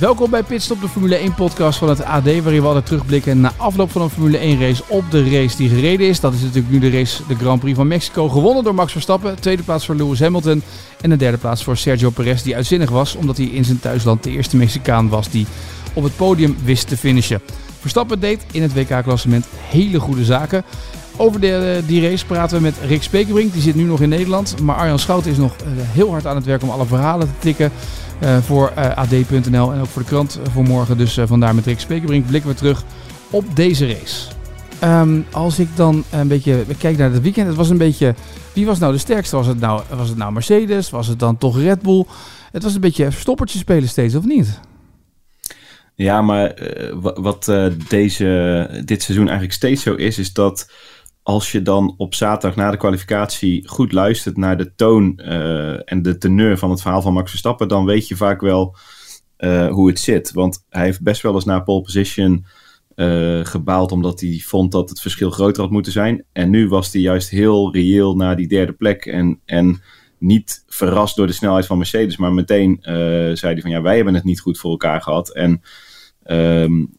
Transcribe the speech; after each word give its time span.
Welkom 0.00 0.30
bij 0.30 0.42
Pitstop, 0.42 0.80
de 0.80 0.88
Formule 0.88 1.16
1 1.16 1.34
podcast 1.34 1.78
van 1.78 1.88
het 1.88 2.04
AD, 2.04 2.24
waarin 2.24 2.60
we 2.60 2.66
altijd 2.66 2.86
terugblikken 2.86 3.40
na 3.40 3.52
afloop 3.56 3.90
van 3.90 4.02
een 4.02 4.10
Formule 4.10 4.38
1 4.38 4.60
race 4.60 4.82
op 4.86 5.10
de 5.10 5.30
race 5.30 5.56
die 5.56 5.68
gereden 5.68 6.06
is. 6.08 6.20
Dat 6.20 6.34
is 6.34 6.40
natuurlijk 6.40 6.70
nu 6.70 6.78
de 6.78 6.90
race, 6.90 7.22
de 7.28 7.34
Grand 7.34 7.60
Prix 7.60 7.76
van 7.76 7.86
Mexico, 7.86 8.28
gewonnen 8.28 8.64
door 8.64 8.74
Max 8.74 8.92
Verstappen. 8.92 9.40
Tweede 9.40 9.62
plaats 9.62 9.86
voor 9.86 9.94
Lewis 9.94 10.20
Hamilton 10.20 10.62
en 11.00 11.10
de 11.10 11.16
derde 11.16 11.38
plaats 11.38 11.64
voor 11.64 11.76
Sergio 11.76 12.10
Perez, 12.10 12.42
die 12.42 12.54
uitzinnig 12.54 12.90
was, 12.90 13.14
omdat 13.14 13.36
hij 13.36 13.46
in 13.46 13.64
zijn 13.64 13.80
thuisland 13.80 14.22
de 14.22 14.30
eerste 14.30 14.56
Mexicaan 14.56 15.08
was 15.08 15.30
die 15.30 15.46
op 15.92 16.02
het 16.02 16.16
podium 16.16 16.56
wist 16.64 16.88
te 16.88 16.96
finishen. 16.96 17.40
Verstappen 17.80 18.20
deed 18.20 18.44
in 18.50 18.62
het 18.62 18.74
WK-klassement 18.74 19.46
hele 19.68 20.00
goede 20.00 20.24
zaken. 20.24 20.64
Over 21.16 21.40
de, 21.40 21.82
die 21.86 22.08
race 22.08 22.26
praten 22.26 22.56
we 22.56 22.62
met 22.62 22.74
Rick 22.86 23.02
Spekerbrink. 23.02 23.52
Die 23.52 23.62
zit 23.62 23.74
nu 23.74 23.82
nog 23.82 24.00
in 24.00 24.08
Nederland. 24.08 24.60
Maar 24.62 24.76
Arjan 24.76 24.98
Schouten 24.98 25.30
is 25.30 25.36
nog 25.36 25.52
uh, 25.52 25.68
heel 25.76 26.10
hard 26.10 26.26
aan 26.26 26.36
het 26.36 26.44
werk 26.44 26.62
om 26.62 26.70
alle 26.70 26.86
verhalen 26.86 27.26
te 27.26 27.38
tikken. 27.38 27.72
Uh, 28.22 28.38
voor 28.38 28.72
uh, 28.78 28.96
AD.nl 28.96 29.72
en 29.72 29.80
ook 29.80 29.86
voor 29.86 30.02
de 30.02 30.08
krant 30.08 30.40
voor 30.52 30.62
morgen. 30.62 30.98
Dus 30.98 31.18
vandaar 31.24 31.54
met 31.54 31.66
Rick 31.66 31.80
Spekerbrink 31.80 32.26
blikken 32.26 32.50
we 32.50 32.56
terug 32.56 32.84
op 33.30 33.56
deze 33.56 33.86
race. 33.86 34.26
Um, 34.84 35.26
als 35.30 35.58
ik 35.58 35.68
dan 35.76 36.04
een 36.10 36.28
beetje 36.28 36.64
kijk 36.78 36.96
naar 36.96 37.12
het 37.12 37.22
weekend. 37.22 37.46
Het 37.46 37.56
was 37.56 37.70
een 37.70 37.78
beetje... 37.78 38.14
Wie 38.52 38.66
was 38.66 38.78
nou 38.78 38.92
de 38.92 38.98
sterkste? 38.98 39.36
Was 39.36 39.46
het 39.46 39.60
nou, 39.60 39.82
was 39.88 40.08
het 40.08 40.18
nou 40.18 40.32
Mercedes? 40.32 40.90
Was 40.90 41.06
het 41.06 41.18
dan 41.18 41.38
toch 41.38 41.58
Red 41.58 41.82
Bull? 41.82 42.04
Het 42.52 42.62
was 42.62 42.74
een 42.74 42.80
beetje 42.80 43.10
stoppertje 43.10 43.58
spelen 43.58 43.88
steeds, 43.88 44.14
of 44.14 44.24
niet? 44.24 44.60
Ja, 45.94 46.22
maar 46.22 46.62
uh, 46.62 46.94
wat 47.00 47.48
uh, 47.48 47.66
deze, 47.88 48.82
dit 48.84 49.02
seizoen 49.02 49.26
eigenlijk 49.26 49.56
steeds 49.56 49.82
zo 49.82 49.94
is, 49.94 50.18
is 50.18 50.32
dat 50.32 50.70
als 51.30 51.52
je 51.52 51.62
dan 51.62 51.94
op 51.96 52.14
zaterdag 52.14 52.56
na 52.56 52.70
de 52.70 52.76
kwalificatie 52.76 53.68
goed 53.68 53.92
luistert 53.92 54.36
naar 54.36 54.56
de 54.56 54.74
toon 54.74 55.20
uh, 55.24 55.92
en 55.92 56.02
de 56.02 56.18
teneur 56.18 56.58
van 56.58 56.70
het 56.70 56.80
verhaal 56.80 57.02
van 57.02 57.12
Max 57.12 57.30
Verstappen, 57.30 57.68
dan 57.68 57.84
weet 57.84 58.08
je 58.08 58.16
vaak 58.16 58.40
wel 58.40 58.76
hoe 59.70 59.88
het 59.88 59.98
zit. 59.98 60.32
Want 60.32 60.64
hij 60.68 60.84
heeft 60.84 61.02
best 61.02 61.22
wel 61.22 61.34
eens 61.34 61.44
naar 61.44 61.62
pole 61.62 61.82
position 61.82 62.46
gebaald, 63.42 63.92
omdat 63.92 64.20
hij 64.20 64.40
vond 64.44 64.72
dat 64.72 64.88
het 64.88 65.00
verschil 65.00 65.30
groter 65.30 65.62
had 65.62 65.70
moeten 65.70 65.92
zijn. 65.92 66.24
En 66.32 66.50
nu 66.50 66.68
was 66.68 66.92
hij 66.92 67.02
juist 67.02 67.30
heel 67.30 67.72
reëel 67.72 68.16
naar 68.16 68.36
die 68.36 68.48
derde 68.48 68.72
plek 68.72 69.06
en... 69.06 69.40
en 69.44 69.82
niet 70.18 70.64
verrast 70.66 71.16
door 71.16 71.26
de 71.26 71.32
snelheid 71.32 71.66
van 71.66 71.76
Mercedes, 71.76 72.16
maar 72.16 72.32
meteen 72.32 72.78
zei 72.82 73.52
hij 73.52 73.60
van 73.60 73.70
ja, 73.70 73.82
wij 73.82 73.96
hebben 73.96 74.14
het 74.14 74.24
niet 74.24 74.40
goed 74.40 74.58
voor 74.58 74.70
elkaar 74.70 75.02
gehad. 75.02 75.34
En 75.34 75.62
Um, 76.24 76.90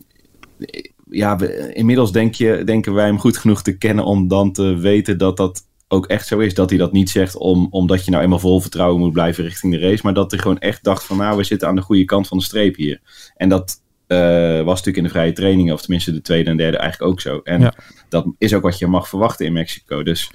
ja, 1.11 1.35
we, 1.35 1.73
inmiddels 1.73 2.11
denk 2.11 2.33
je, 2.33 2.63
denken 2.63 2.93
wij 2.93 3.05
hem 3.05 3.19
goed 3.19 3.37
genoeg 3.37 3.61
te 3.61 3.77
kennen 3.77 4.05
om 4.05 4.27
dan 4.27 4.51
te 4.51 4.75
weten 4.75 5.17
dat 5.17 5.37
dat 5.37 5.61
ook 5.87 6.07
echt 6.07 6.27
zo 6.27 6.39
is. 6.39 6.53
Dat 6.53 6.69
hij 6.69 6.79
dat 6.79 6.91
niet 6.91 7.09
zegt 7.09 7.37
om, 7.37 7.67
omdat 7.69 8.05
je 8.05 8.11
nou 8.11 8.23
eenmaal 8.23 8.39
vol 8.39 8.59
vertrouwen 8.59 8.99
moet 8.99 9.13
blijven 9.13 9.43
richting 9.43 9.73
de 9.73 9.79
race. 9.79 9.99
Maar 10.03 10.13
dat 10.13 10.31
hij 10.31 10.39
gewoon 10.39 10.59
echt 10.59 10.83
dacht 10.83 11.03
van 11.03 11.17
nou, 11.17 11.37
we 11.37 11.43
zitten 11.43 11.67
aan 11.67 11.75
de 11.75 11.81
goede 11.81 12.05
kant 12.05 12.27
van 12.27 12.37
de 12.37 12.43
streep 12.43 12.75
hier. 12.75 13.01
En 13.35 13.49
dat 13.49 13.81
uh, 14.07 14.17
was 14.61 14.83
natuurlijk 14.83 14.97
in 14.97 15.03
de 15.03 15.09
vrije 15.09 15.33
trainingen, 15.33 15.73
of 15.73 15.81
tenminste 15.81 16.11
de 16.11 16.21
tweede 16.21 16.49
en 16.49 16.57
derde 16.57 16.77
eigenlijk 16.77 17.11
ook 17.11 17.21
zo. 17.21 17.39
En 17.43 17.61
ja. 17.61 17.73
dat 18.09 18.25
is 18.37 18.53
ook 18.53 18.63
wat 18.63 18.79
je 18.79 18.87
mag 18.87 19.09
verwachten 19.09 19.45
in 19.45 19.53
Mexico. 19.53 20.03
Dus 20.03 20.31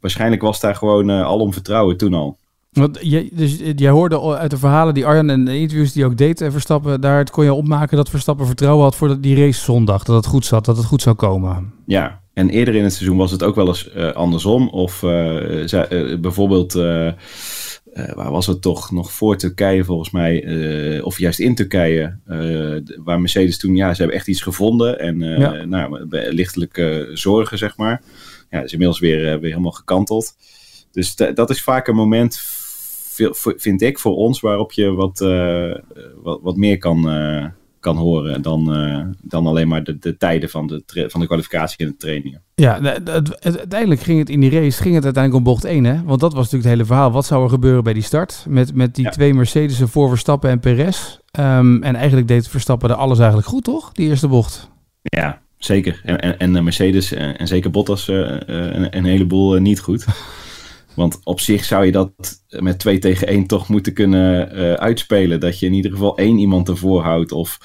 waarschijnlijk 0.00 0.42
was 0.42 0.60
daar 0.60 0.74
gewoon 0.74 1.10
uh, 1.10 1.24
al 1.24 1.38
om 1.38 1.52
vertrouwen 1.52 1.96
toen 1.96 2.14
al. 2.14 2.38
Want 2.72 2.98
je, 3.02 3.28
dus 3.32 3.58
jij 3.76 3.90
hoorde 3.90 4.36
uit 4.36 4.50
de 4.50 4.58
verhalen 4.58 4.94
die 4.94 5.06
Arjan 5.06 5.30
en 5.30 5.44
de 5.44 5.58
interviews 5.58 5.92
die 5.92 6.04
ook 6.04 6.16
deed 6.16 6.40
en 6.40 6.52
Verstappen, 6.52 7.00
daar 7.00 7.30
kon 7.30 7.44
je 7.44 7.52
opmaken 7.52 7.96
dat 7.96 8.10
Verstappen 8.10 8.46
vertrouwen 8.46 8.84
had 8.84 8.96
voor 8.96 9.20
die 9.20 9.36
race 9.36 9.60
zondag. 9.60 10.04
Dat 10.04 10.16
het 10.16 10.26
goed 10.26 10.46
zat, 10.46 10.64
dat 10.64 10.76
het 10.76 10.86
goed 10.86 11.02
zou 11.02 11.16
komen. 11.16 11.72
Ja, 11.86 12.20
en 12.34 12.50
eerder 12.50 12.74
in 12.74 12.82
het 12.82 12.92
seizoen 12.92 13.16
was 13.16 13.30
het 13.30 13.42
ook 13.42 13.54
wel 13.54 13.66
eens 13.66 13.90
uh, 13.96 14.12
andersom. 14.12 14.68
Of 14.68 15.02
uh, 15.02 15.66
uh, 15.72 16.18
bijvoorbeeld, 16.20 16.72
waar 16.72 18.30
was 18.30 18.46
het 18.46 18.62
toch 18.62 18.90
nog 18.90 19.12
voor 19.12 19.36
Turkije 19.36 19.84
volgens 19.84 20.10
mij, 20.10 21.00
of 21.02 21.18
juist 21.18 21.40
in 21.40 21.54
Turkije, 21.54 22.18
waar 23.04 23.20
Mercedes 23.20 23.58
toen, 23.58 23.76
ja, 23.76 23.94
ze 23.94 24.00
hebben 24.00 24.18
echt 24.18 24.28
iets 24.28 24.42
gevonden 24.42 24.98
en 24.98 25.20
ja. 25.20 25.64
nou, 25.64 26.06
lichtelijke 26.10 27.10
zorgen, 27.12 27.58
zeg 27.58 27.76
maar. 27.76 28.02
Ja, 28.50 28.62
is 28.62 28.72
inmiddels 28.72 29.00
weer, 29.00 29.40
weer 29.40 29.50
helemaal 29.50 29.72
gekanteld. 29.72 30.34
Dus 30.92 31.16
dat 31.16 31.50
is 31.50 31.62
vaak 31.62 31.88
een 31.88 31.94
moment 31.94 32.60
vind 33.56 33.82
ik 33.82 33.98
voor 33.98 34.16
ons 34.16 34.40
waarop 34.40 34.72
je 34.72 34.92
wat, 34.92 35.20
uh, 35.20 35.74
wat, 36.22 36.40
wat, 36.42 36.56
meer 36.56 36.78
kan, 36.78 37.16
uh, 37.16 37.46
kan 37.80 37.96
horen 37.96 38.42
dan, 38.42 38.76
uh, 38.76 39.04
dan 39.22 39.46
alleen 39.46 39.68
maar 39.68 39.84
de, 39.84 39.98
de 39.98 40.16
tijden 40.16 40.48
van 40.48 40.66
de, 40.66 41.04
van 41.08 41.20
de 41.20 41.26
kwalificatie 41.26 41.78
en 41.78 41.86
de 41.86 41.96
trainingen. 41.96 42.42
Ja, 42.54 42.80
uiteindelijk 43.40 44.00
ging 44.00 44.18
het 44.18 44.30
in 44.30 44.40
die 44.40 44.50
race 44.50 44.82
ging 44.82 44.94
het 44.94 45.04
uiteindelijk 45.04 45.46
om 45.46 45.52
bocht 45.52 45.64
1, 45.64 45.84
hè? 45.84 46.02
Want 46.04 46.20
dat 46.20 46.32
was 46.32 46.42
natuurlijk 46.42 46.62
het 46.62 46.72
hele 46.72 46.84
verhaal. 46.84 47.12
Wat 47.12 47.26
zou 47.26 47.44
er 47.44 47.50
gebeuren 47.50 47.84
bij 47.84 47.92
die 47.92 48.02
start? 48.02 48.44
Met, 48.48 48.74
met 48.74 48.94
die 48.94 49.04
ja. 49.04 49.10
twee 49.10 49.34
Mercedes'en 49.34 49.88
voor 49.88 50.08
Verstappen 50.08 50.50
en 50.50 50.60
Perez. 50.60 51.18
Um, 51.38 51.82
en 51.82 51.94
eigenlijk 51.94 52.28
deed 52.28 52.48
Verstappen 52.48 52.90
er 52.90 52.96
alles 52.96 53.18
eigenlijk 53.18 53.48
goed, 53.48 53.64
toch? 53.64 53.92
Die 53.92 54.08
eerste 54.08 54.28
bocht. 54.28 54.70
Ja, 55.02 55.40
zeker. 55.56 56.00
En, 56.04 56.20
en, 56.20 56.56
en 56.56 56.64
Mercedes 56.64 57.12
en, 57.12 57.38
en 57.38 57.46
zeker 57.46 57.70
Bottas 57.70 58.08
een, 58.08 58.96
een 58.96 59.04
heleboel 59.04 59.58
niet 59.58 59.80
goed. 59.80 60.06
Want 60.94 61.20
op 61.24 61.40
zich 61.40 61.64
zou 61.64 61.84
je 61.84 61.92
dat 61.92 62.10
met 62.48 62.78
2 62.78 62.98
tegen 62.98 63.26
1 63.26 63.46
toch 63.46 63.68
moeten 63.68 63.92
kunnen 63.92 64.58
uh, 64.58 64.72
uitspelen. 64.72 65.40
Dat 65.40 65.58
je 65.58 65.66
in 65.66 65.72
ieder 65.72 65.90
geval 65.90 66.16
één 66.16 66.38
iemand 66.38 66.68
ervoor 66.68 67.02
houdt. 67.02 67.32
Of, 67.32 67.58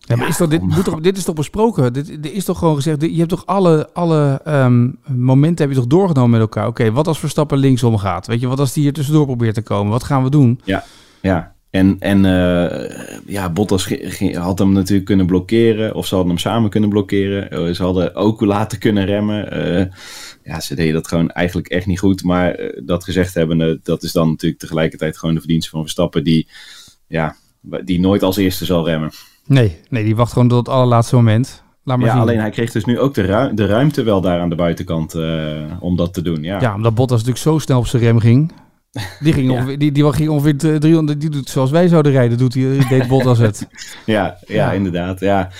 ja, 0.00 0.16
maar 0.16 0.28
is 0.28 0.36
toch, 0.36 0.48
dit, 0.48 0.62
moet 0.62 0.84
toch, 0.84 1.00
dit 1.00 1.16
is 1.16 1.24
toch 1.24 1.34
besproken? 1.34 1.92
Dit, 1.92 2.22
dit 2.22 2.32
is 2.32 2.44
toch 2.44 2.58
gewoon 2.58 2.74
gezegd, 2.74 3.00
je 3.00 3.16
hebt 3.16 3.28
toch 3.28 3.46
alle, 3.46 3.88
alle 3.92 4.40
um, 4.46 4.98
momenten 5.06 5.66
heb 5.66 5.74
je 5.74 5.80
toch 5.80 5.90
doorgenomen 5.90 6.30
met 6.30 6.40
elkaar? 6.40 6.66
Oké, 6.66 6.80
okay, 6.80 6.92
wat 6.92 7.06
als 7.06 7.18
Verstappen 7.18 7.58
linksom 7.58 7.98
gaat? 7.98 8.26
Weet 8.26 8.40
je, 8.40 8.46
wat 8.46 8.58
als 8.58 8.72
die 8.72 8.82
hier 8.82 8.92
tussendoor 8.92 9.26
probeert 9.26 9.54
te 9.54 9.62
komen? 9.62 9.92
Wat 9.92 10.04
gaan 10.04 10.22
we 10.22 10.30
doen? 10.30 10.60
Ja, 10.64 10.84
ja. 11.20 11.55
En, 11.76 11.96
en 11.98 12.24
uh, 12.24 12.90
ja, 13.26 13.50
Bottas 13.50 13.88
had 14.32 14.58
hem 14.58 14.72
natuurlijk 14.72 15.06
kunnen 15.06 15.26
blokkeren. 15.26 15.94
Of 15.94 16.06
ze 16.06 16.14
hadden 16.14 16.32
hem 16.32 16.42
samen 16.42 16.70
kunnen 16.70 16.88
blokkeren. 16.88 17.74
Ze 17.74 17.82
hadden 17.82 18.14
ook 18.14 18.40
laten 18.40 18.78
kunnen 18.78 19.04
remmen. 19.04 19.58
Uh, 19.78 19.84
ja, 20.44 20.60
ze 20.60 20.74
deden 20.74 20.94
dat 20.94 21.08
gewoon 21.08 21.30
eigenlijk 21.30 21.68
echt 21.68 21.86
niet 21.86 21.98
goed. 21.98 22.24
Maar 22.24 22.60
uh, 22.60 22.80
dat 22.84 23.04
gezegd 23.04 23.34
hebben, 23.34 23.80
dat 23.82 24.02
is 24.02 24.12
dan 24.12 24.28
natuurlijk 24.28 24.60
tegelijkertijd 24.60 25.18
gewoon 25.18 25.34
de 25.34 25.40
verdienste 25.40 25.70
van 25.70 25.80
Verstappen. 25.80 26.24
Die, 26.24 26.48
ja, 27.06 27.36
die 27.84 28.00
nooit 28.00 28.22
als 28.22 28.36
eerste 28.36 28.64
zal 28.64 28.86
remmen. 28.86 29.10
Nee, 29.46 29.80
nee 29.88 30.04
die 30.04 30.16
wacht 30.16 30.32
gewoon 30.32 30.48
tot 30.48 30.66
het 30.66 30.74
allerlaatste 30.74 31.16
moment. 31.16 31.64
Laat 31.84 31.98
maar 31.98 32.06
ja, 32.06 32.12
zien. 32.12 32.22
alleen 32.22 32.38
hij 32.38 32.50
kreeg 32.50 32.72
dus 32.72 32.84
nu 32.84 32.98
ook 32.98 33.14
de, 33.14 33.22
ru 33.22 33.54
de 33.54 33.66
ruimte 33.66 34.02
wel 34.02 34.20
daar 34.20 34.40
aan 34.40 34.48
de 34.48 34.54
buitenkant 34.54 35.14
om 35.80 35.96
dat 35.96 36.14
te 36.14 36.22
doen. 36.22 36.42
Ja, 36.42 36.60
ja 36.60 36.74
omdat 36.74 36.94
Bottas 36.94 37.18
natuurlijk 37.18 37.44
zo 37.44 37.58
snel 37.58 37.78
op 37.78 37.86
zijn 37.86 38.02
rem 38.02 38.18
ging. 38.18 38.52
Die 39.20 39.32
ging, 39.32 39.50
ja. 39.50 39.52
ongeveer, 39.52 39.78
die, 39.78 39.92
die 39.92 40.12
ging 40.12 40.28
ongeveer 40.28 40.56
300, 40.80 41.20
die 41.20 41.30
doet 41.30 41.48
zoals 41.48 41.70
wij 41.70 41.88
zouden 41.88 42.12
rijden, 42.12 42.38
doet 42.38 42.54
hij, 42.54 42.86
deed 42.88 43.08
Bottas 43.08 43.38
het. 43.38 43.68
ja, 44.06 44.38
ja, 44.46 44.54
ja, 44.54 44.72
inderdaad. 44.72 45.20
Ja. 45.20 45.50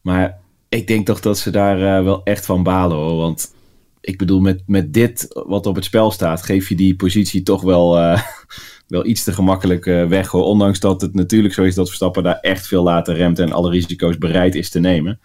Maar 0.00 0.38
ik 0.68 0.86
denk 0.86 1.06
toch 1.06 1.20
dat 1.20 1.38
ze 1.38 1.50
daar 1.50 1.78
uh, 1.78 2.04
wel 2.04 2.22
echt 2.24 2.46
van 2.46 2.62
balen 2.62 2.96
hoor. 2.96 3.16
Want 3.16 3.54
ik 4.00 4.18
bedoel, 4.18 4.40
met, 4.40 4.62
met 4.66 4.92
dit 4.92 5.26
wat 5.46 5.66
op 5.66 5.74
het 5.74 5.84
spel 5.84 6.10
staat, 6.10 6.42
geef 6.42 6.68
je 6.68 6.74
die 6.74 6.96
positie 6.96 7.42
toch 7.42 7.62
wel, 7.62 7.98
uh, 7.98 8.22
wel 8.86 9.06
iets 9.06 9.24
te 9.24 9.32
gemakkelijk 9.32 9.86
uh, 9.86 10.06
weg 10.06 10.28
hoor. 10.28 10.44
Ondanks 10.44 10.80
dat 10.80 11.00
het 11.00 11.14
natuurlijk 11.14 11.54
zo 11.54 11.62
is 11.62 11.74
dat 11.74 11.86
Verstappen 11.86 12.22
daar 12.22 12.38
echt 12.40 12.66
veel 12.66 12.82
later 12.82 13.14
remt 13.14 13.38
en 13.38 13.52
alle 13.52 13.70
risico's 13.70 14.18
bereid 14.18 14.54
is 14.54 14.70
te 14.70 14.80
nemen. 14.80 15.20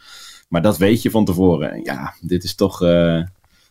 Maar 0.50 0.62
dat 0.62 0.78
weet 0.78 1.02
je 1.02 1.10
van 1.10 1.26
tevoren. 1.26 1.82
Ja, 1.84 2.14
dit 2.22 2.44
is 2.44 2.56
toch. 2.56 2.82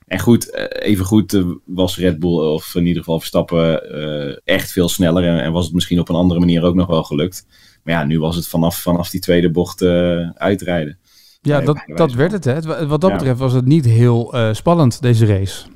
En 0.07 0.19
goed, 0.19 0.55
even 0.73 1.05
goed 1.05 1.45
was 1.65 1.99
Red 1.99 2.19
Bull, 2.19 2.39
of 2.39 2.75
in 2.75 2.87
ieder 2.87 3.03
geval 3.03 3.19
Verstappen, 3.19 3.83
uh, 3.97 4.37
echt 4.45 4.73
veel 4.73 4.89
sneller. 4.89 5.25
En, 5.25 5.43
en, 5.43 5.53
was 5.53 5.65
het 5.65 5.75
misschien 5.75 6.01
op 6.01 6.09
een 6.09 6.15
andere 6.15 6.41
manier 6.41 6.63
ook 6.63 6.75
nog 6.75 6.87
wel 6.87 7.03
gelukt. 7.03 7.47
Maar 7.83 7.95
ja, 7.95 8.05
nu 8.05 8.21
was 8.21 8.37
het 8.37 8.49
vanaf, 8.49 8.81
vanaf 8.81 9.11
die 9.11 9.21
tweede 9.21 9.51
bocht 9.51 9.83
uh, 9.83 10.31
uitrijden. 10.35 10.99
Ja, 11.41 11.61
dat, 11.61 11.83
dat 11.87 12.13
werd 12.13 12.33
het. 12.33 12.45
Hè. 12.45 12.87
Wat 12.87 13.01
dat 13.01 13.11
ja. 13.11 13.17
betreft 13.17 13.39
was 13.39 13.53
het 13.53 13.65
niet 13.65 13.85
heel 13.85 14.35
uh, 14.35 14.53
spannend, 14.53 15.03
deze 15.03 15.27
race. 15.27 15.67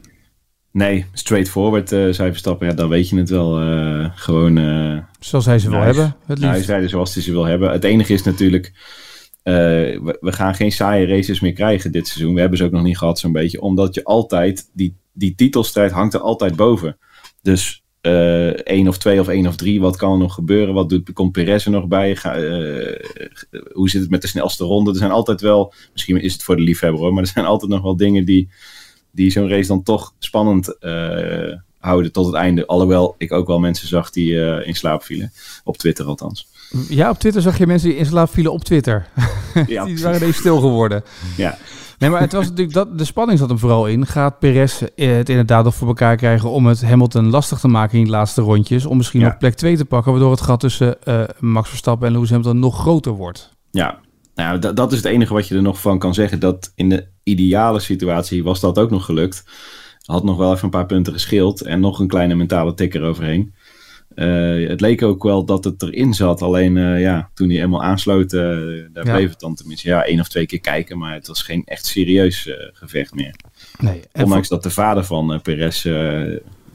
Nee, 0.72 1.06
straightforward, 1.12 1.88
zei 1.88 2.14
Verstappen. 2.14 2.66
Ja, 2.66 2.72
dan 2.72 2.88
weet 2.88 3.08
je 3.08 3.16
het 3.16 3.30
wel. 3.30 3.52
gewoon... 4.14 4.56
zoals 5.20 5.46
hij 5.46 5.58
ze 5.58 5.70
wil 5.70 5.80
hebben, 5.80 6.16
het 6.26 6.38
liefst. 6.38 6.56
Hij 6.56 6.64
rijden 6.64 6.88
zoals 6.88 7.14
hij 7.14 7.22
ze 7.22 7.32
wil 7.32 7.44
hebben. 7.44 7.70
Het 7.70 7.84
enige 7.84 8.12
is 8.12 8.22
natuurlijk 8.22 8.66
uh, 8.66 9.09
we, 9.42 10.18
we, 10.20 10.32
gaan 10.32 10.54
geen 10.54 10.72
saaie 10.72 11.06
races 11.06 11.40
meer 11.40 11.52
krijgen 11.52 11.92
dit 11.92 12.06
seizoen. 12.06 12.34
We 12.34 12.40
hebben 12.40 12.58
ze 12.58 12.64
ook 12.64 12.70
nog 12.70 12.82
niet 12.82 12.98
gehad 12.98 13.18
zo'n 13.18 13.32
beetje. 13.32 13.60
Omdat 13.60 13.94
je 13.94 14.04
altijd, 14.04 14.70
die, 14.72 14.96
die 15.12 15.34
titelstrijd 15.34 15.92
hangt 15.92 16.14
er 16.14 16.20
altijd 16.20 16.56
boven. 16.56 16.98
Dus 17.42 17.84
uh, 18.02 18.48
één 18.48 18.88
of 18.88 18.98
twee 18.98 19.20
of 19.20 19.28
één 19.28 19.46
of 19.46 19.56
drie. 19.56 19.80
Wat 19.80 19.96
kan 19.96 20.12
er 20.12 20.18
nog 20.18 20.34
gebeuren? 20.34 20.74
Wat 20.74 20.88
doet, 20.88 21.12
komt 21.12 21.32
Perez 21.32 21.64
er 21.64 21.70
nog 21.70 21.86
bij? 21.86 22.16
Ga, 22.16 22.34
hoe 23.72 23.88
zit 23.90 24.00
het 24.00 24.10
met 24.10 24.22
de 24.22 24.28
snelste 24.28 24.64
ronde? 24.64 24.90
Er 24.90 24.96
zijn 24.96 25.10
altijd 25.10 25.40
wel, 25.40 25.72
misschien 25.92 26.20
is 26.20 26.32
het 26.32 26.42
voor 26.42 26.56
de 26.56 26.62
liefhebber 26.62 27.00
hoor, 27.00 27.12
maar 27.12 27.22
er 27.22 27.28
zijn 27.28 27.44
altijd 27.44 27.70
nog 27.70 27.82
wel 27.82 27.96
dingen 27.96 28.24
die, 28.24 28.48
die 29.10 29.30
zo'n 29.30 29.48
race 29.48 29.68
dan 29.68 29.82
toch 29.82 30.14
spannend 30.18 30.76
houden 31.80 32.12
tot 32.12 32.26
het 32.26 32.34
einde. 32.34 32.66
Alhoewel 32.66 33.14
ik 33.18 33.32
ook 33.32 33.46
wel 33.46 33.58
mensen 33.58 33.88
zag 33.88 34.10
die 34.10 34.64
in 34.64 34.74
slaap 34.74 35.02
vielen. 35.02 35.32
Op 35.64 35.76
Twitter 35.76 36.06
althans. 36.06 36.48
Ja, 36.88 37.10
op 37.10 37.18
Twitter 37.18 37.42
zag 37.42 37.58
je 37.58 37.66
mensen 37.66 37.88
die 37.88 37.98
in 37.98 38.06
slaap 38.06 38.30
vielen 38.30 38.52
op 38.52 38.64
Twitter. 38.64 39.06
Ja, 39.66 39.84
die 39.84 40.02
waren 40.02 40.20
even 40.20 40.34
stil 40.34 40.60
geworden. 40.60 41.04
Ja. 41.36 41.58
Nee, 42.00 42.10
maar 42.10 42.20
het 42.20 42.32
was 42.32 42.48
natuurlijk 42.48 42.72
dat, 42.72 42.98
de 42.98 43.04
spanning 43.04 43.38
zat 43.38 43.48
hem 43.48 43.58
vooral 43.58 43.86
in. 43.86 44.06
Gaat 44.06 44.38
Perez 44.38 44.80
het 44.80 45.28
inderdaad 45.28 45.64
nog 45.64 45.74
voor 45.74 45.88
elkaar 45.88 46.16
krijgen 46.16 46.50
om 46.50 46.66
het 46.66 46.82
Hamilton 46.82 47.30
lastig 47.30 47.60
te 47.60 47.68
maken 47.68 47.98
in 47.98 48.04
de 48.04 48.10
laatste 48.10 48.40
rondjes? 48.40 48.86
Om 48.86 48.96
misschien 48.96 49.20
nog 49.20 49.36
plek 49.36 49.54
2 49.54 49.76
te 49.76 49.84
pakken, 49.84 50.12
waardoor 50.12 50.30
het 50.30 50.40
gat 50.40 50.60
tussen 50.60 50.96
uh, 51.04 51.22
Max 51.38 51.68
Verstappen 51.68 52.06
en 52.06 52.12
Lewis 52.12 52.30
Hamilton 52.30 52.58
nog 52.58 52.78
groter 52.78 53.12
wordt. 53.12 53.50
Ja, 53.70 53.98
nou, 54.34 54.58
dat, 54.58 54.76
dat 54.76 54.92
is 54.92 54.98
het 54.98 55.06
enige 55.06 55.32
wat 55.32 55.48
je 55.48 55.54
er 55.54 55.62
nog 55.62 55.80
van 55.80 55.98
kan 55.98 56.14
zeggen. 56.14 56.40
Dat 56.40 56.72
in 56.74 56.88
de 56.88 57.06
ideale 57.22 57.80
situatie 57.80 58.44
was 58.44 58.60
dat 58.60 58.78
ook 58.78 58.90
nog 58.90 59.04
gelukt. 59.04 59.44
Had 60.10 60.24
nog 60.24 60.36
wel 60.36 60.52
even 60.52 60.64
een 60.64 60.70
paar 60.70 60.86
punten 60.86 61.12
gescheeld 61.12 61.60
en 61.60 61.80
nog 61.80 61.98
een 61.98 62.08
kleine 62.08 62.34
mentale 62.34 62.74
tikker 62.74 63.02
overheen. 63.02 63.54
Uh, 64.14 64.68
het 64.68 64.80
leek 64.80 65.02
ook 65.02 65.22
wel 65.22 65.44
dat 65.44 65.64
het 65.64 65.82
erin 65.82 66.14
zat. 66.14 66.42
Alleen 66.42 66.76
uh, 66.76 67.00
ja, 67.00 67.30
toen 67.34 67.50
hij 67.50 67.62
eenmaal 67.62 67.82
aansloot, 67.82 68.32
uh, 68.32 68.40
daar 68.92 69.04
bleef 69.04 69.30
het 69.30 69.40
dan 69.40 69.54
tenminste 69.54 69.88
ja, 69.88 70.04
één 70.04 70.20
of 70.20 70.28
twee 70.28 70.46
keer 70.46 70.60
kijken. 70.60 70.98
Maar 70.98 71.14
het 71.14 71.26
was 71.26 71.42
geen 71.42 71.62
echt 71.64 71.86
serieus 71.86 72.50
gevecht 72.72 73.14
meer. 73.14 73.34
Nee, 73.78 74.00
Ondanks 74.12 74.48
dat 74.48 74.62
de 74.62 74.70
vader 74.70 75.04
van 75.04 75.40
Perez 75.42 75.86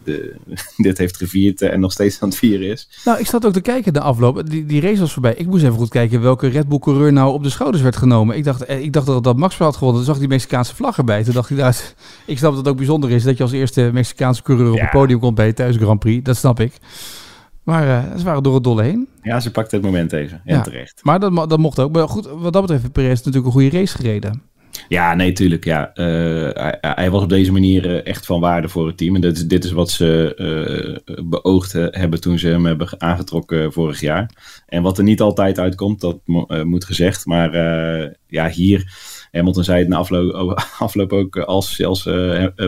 de, 0.06 0.36
dit 0.78 0.98
heeft 0.98 1.18
gevierd 1.18 1.62
en 1.62 1.80
nog 1.80 1.92
steeds 1.92 2.22
aan 2.22 2.30
het 2.30 2.38
vieren 2.38 2.68
is. 2.68 2.90
Nou, 3.06 3.20
ik 3.20 3.26
zat 3.26 3.46
ook 3.46 3.54
te 3.54 3.62
kijken 3.62 3.94
de 3.94 4.00
afloop. 4.00 4.50
Die, 4.50 4.66
die 4.66 4.82
race 4.82 5.00
was 5.00 5.14
voorbij. 5.14 5.34
Ik 5.34 5.48
moest 5.48 5.64
even 5.64 5.76
goed 5.76 5.90
kijken 5.90 6.22
welke 6.22 6.48
Red 6.48 6.68
Bull 6.68 6.80
coureur 6.80 7.14
nou 7.14 7.34
op 7.34 7.44
de 7.44 7.50
schouders 7.50 7.84
werd 7.84 7.96
genomen. 7.96 8.38
Ik 8.38 8.44
dacht, 8.44 8.70
ik 8.70 8.94
dacht 8.94 9.06
dat, 9.06 9.24
dat 9.24 9.38
Max 9.38 9.58
had 9.58 9.74
gewonnen. 9.74 10.04
Toen 10.04 10.12
zag 10.12 10.20
die 10.20 10.28
Mexicaanse 10.28 10.76
vlag 10.76 10.98
erbij. 10.98 11.24
Toen 11.24 11.34
dacht 11.34 11.50
ik, 11.50 11.58
nou, 11.58 11.74
ik 12.26 12.38
snap 12.38 12.50
dat 12.50 12.60
het 12.60 12.68
ook 12.68 12.78
bijzonder 12.78 13.12
is 13.12 13.24
dat 13.24 13.38
je 13.38 13.44
als 13.44 13.52
eerste 13.52 13.90
Mexicaanse 13.94 14.44
coureur 14.44 14.72
op 14.72 14.80
het 14.80 14.90
podium 14.90 15.20
komt 15.20 15.36
bij 15.36 15.46
het 15.46 15.56
thuis 15.56 15.76
Grand 15.76 16.00
Prix. 16.00 16.24
Dat 16.24 16.38
snap 16.38 16.60
ik. 16.60 16.74
Maar 17.64 17.88
uh, 17.88 18.18
ze 18.18 18.24
waren 18.24 18.44
door 18.44 18.54
het 18.54 18.64
dolle 18.64 18.84
heen. 18.84 19.08
Ja, 19.22 19.40
ze 19.40 19.52
pakte 19.52 19.76
het 19.76 19.86
moment 19.86 20.14
even. 20.14 20.42
Ja, 20.44 20.62
terecht. 20.62 21.00
Maar 21.04 21.20
dat, 21.20 21.50
dat 21.50 21.60
mocht 21.60 21.80
ook. 21.80 21.92
Maar 21.92 22.08
goed, 22.10 22.26
wat 22.26 22.54
dat 22.54 22.62
betreft 22.62 22.82
heeft 22.82 22.94
Perez 22.94 23.18
natuurlijk 23.18 23.46
een 23.46 23.52
goede 23.52 23.78
race 23.78 23.96
gereden. 23.96 24.42
Ja, 24.88 25.14
nee, 25.14 25.32
tuurlijk. 25.32 25.64
Ja. 25.64 25.92
Uh, 25.94 26.50
hij, 26.82 27.10
was 27.10 27.24
op 27.24 27.30
deze 27.30 27.52
manier 27.52 27.86
uh, 27.86 28.06
echt 28.06 28.26
van 28.26 28.40
waarde 28.40 28.70
voor 28.70 28.88
het 28.88 28.98
team. 28.98 29.16
En 29.16 29.22
dit, 29.22 29.50
dit 29.50 29.64
is 29.64 29.72
wat 29.72 29.90
ze 29.90 30.34
uh, 31.06 31.24
beoogd 31.24 31.74
hebben 31.74 32.22
toen 32.22 32.40
ze 32.40 32.48
hem 32.48 32.66
hebben 32.66 33.02
aangetrokken 33.02 33.74
vorig 33.74 34.00
jaar. 34.00 34.30
En 34.66 34.82
wat 34.82 34.98
er 34.98 35.04
niet 35.04 35.22
altijd 35.22 35.60
uitkomt, 35.60 36.02
dat 36.02 36.20
moet 36.64 36.86
gezegd. 36.86 37.26
Maar 37.26 37.52
ja, 38.28 38.50
hier, 38.50 38.94
Hamilton 39.32 39.64
zei 39.64 39.80
het 39.80 39.88
na 39.88 39.98
afloop, 39.98 40.60
afloop 40.80 41.14
ook, 41.14 41.38
als, 41.38 41.84
als 41.84 42.04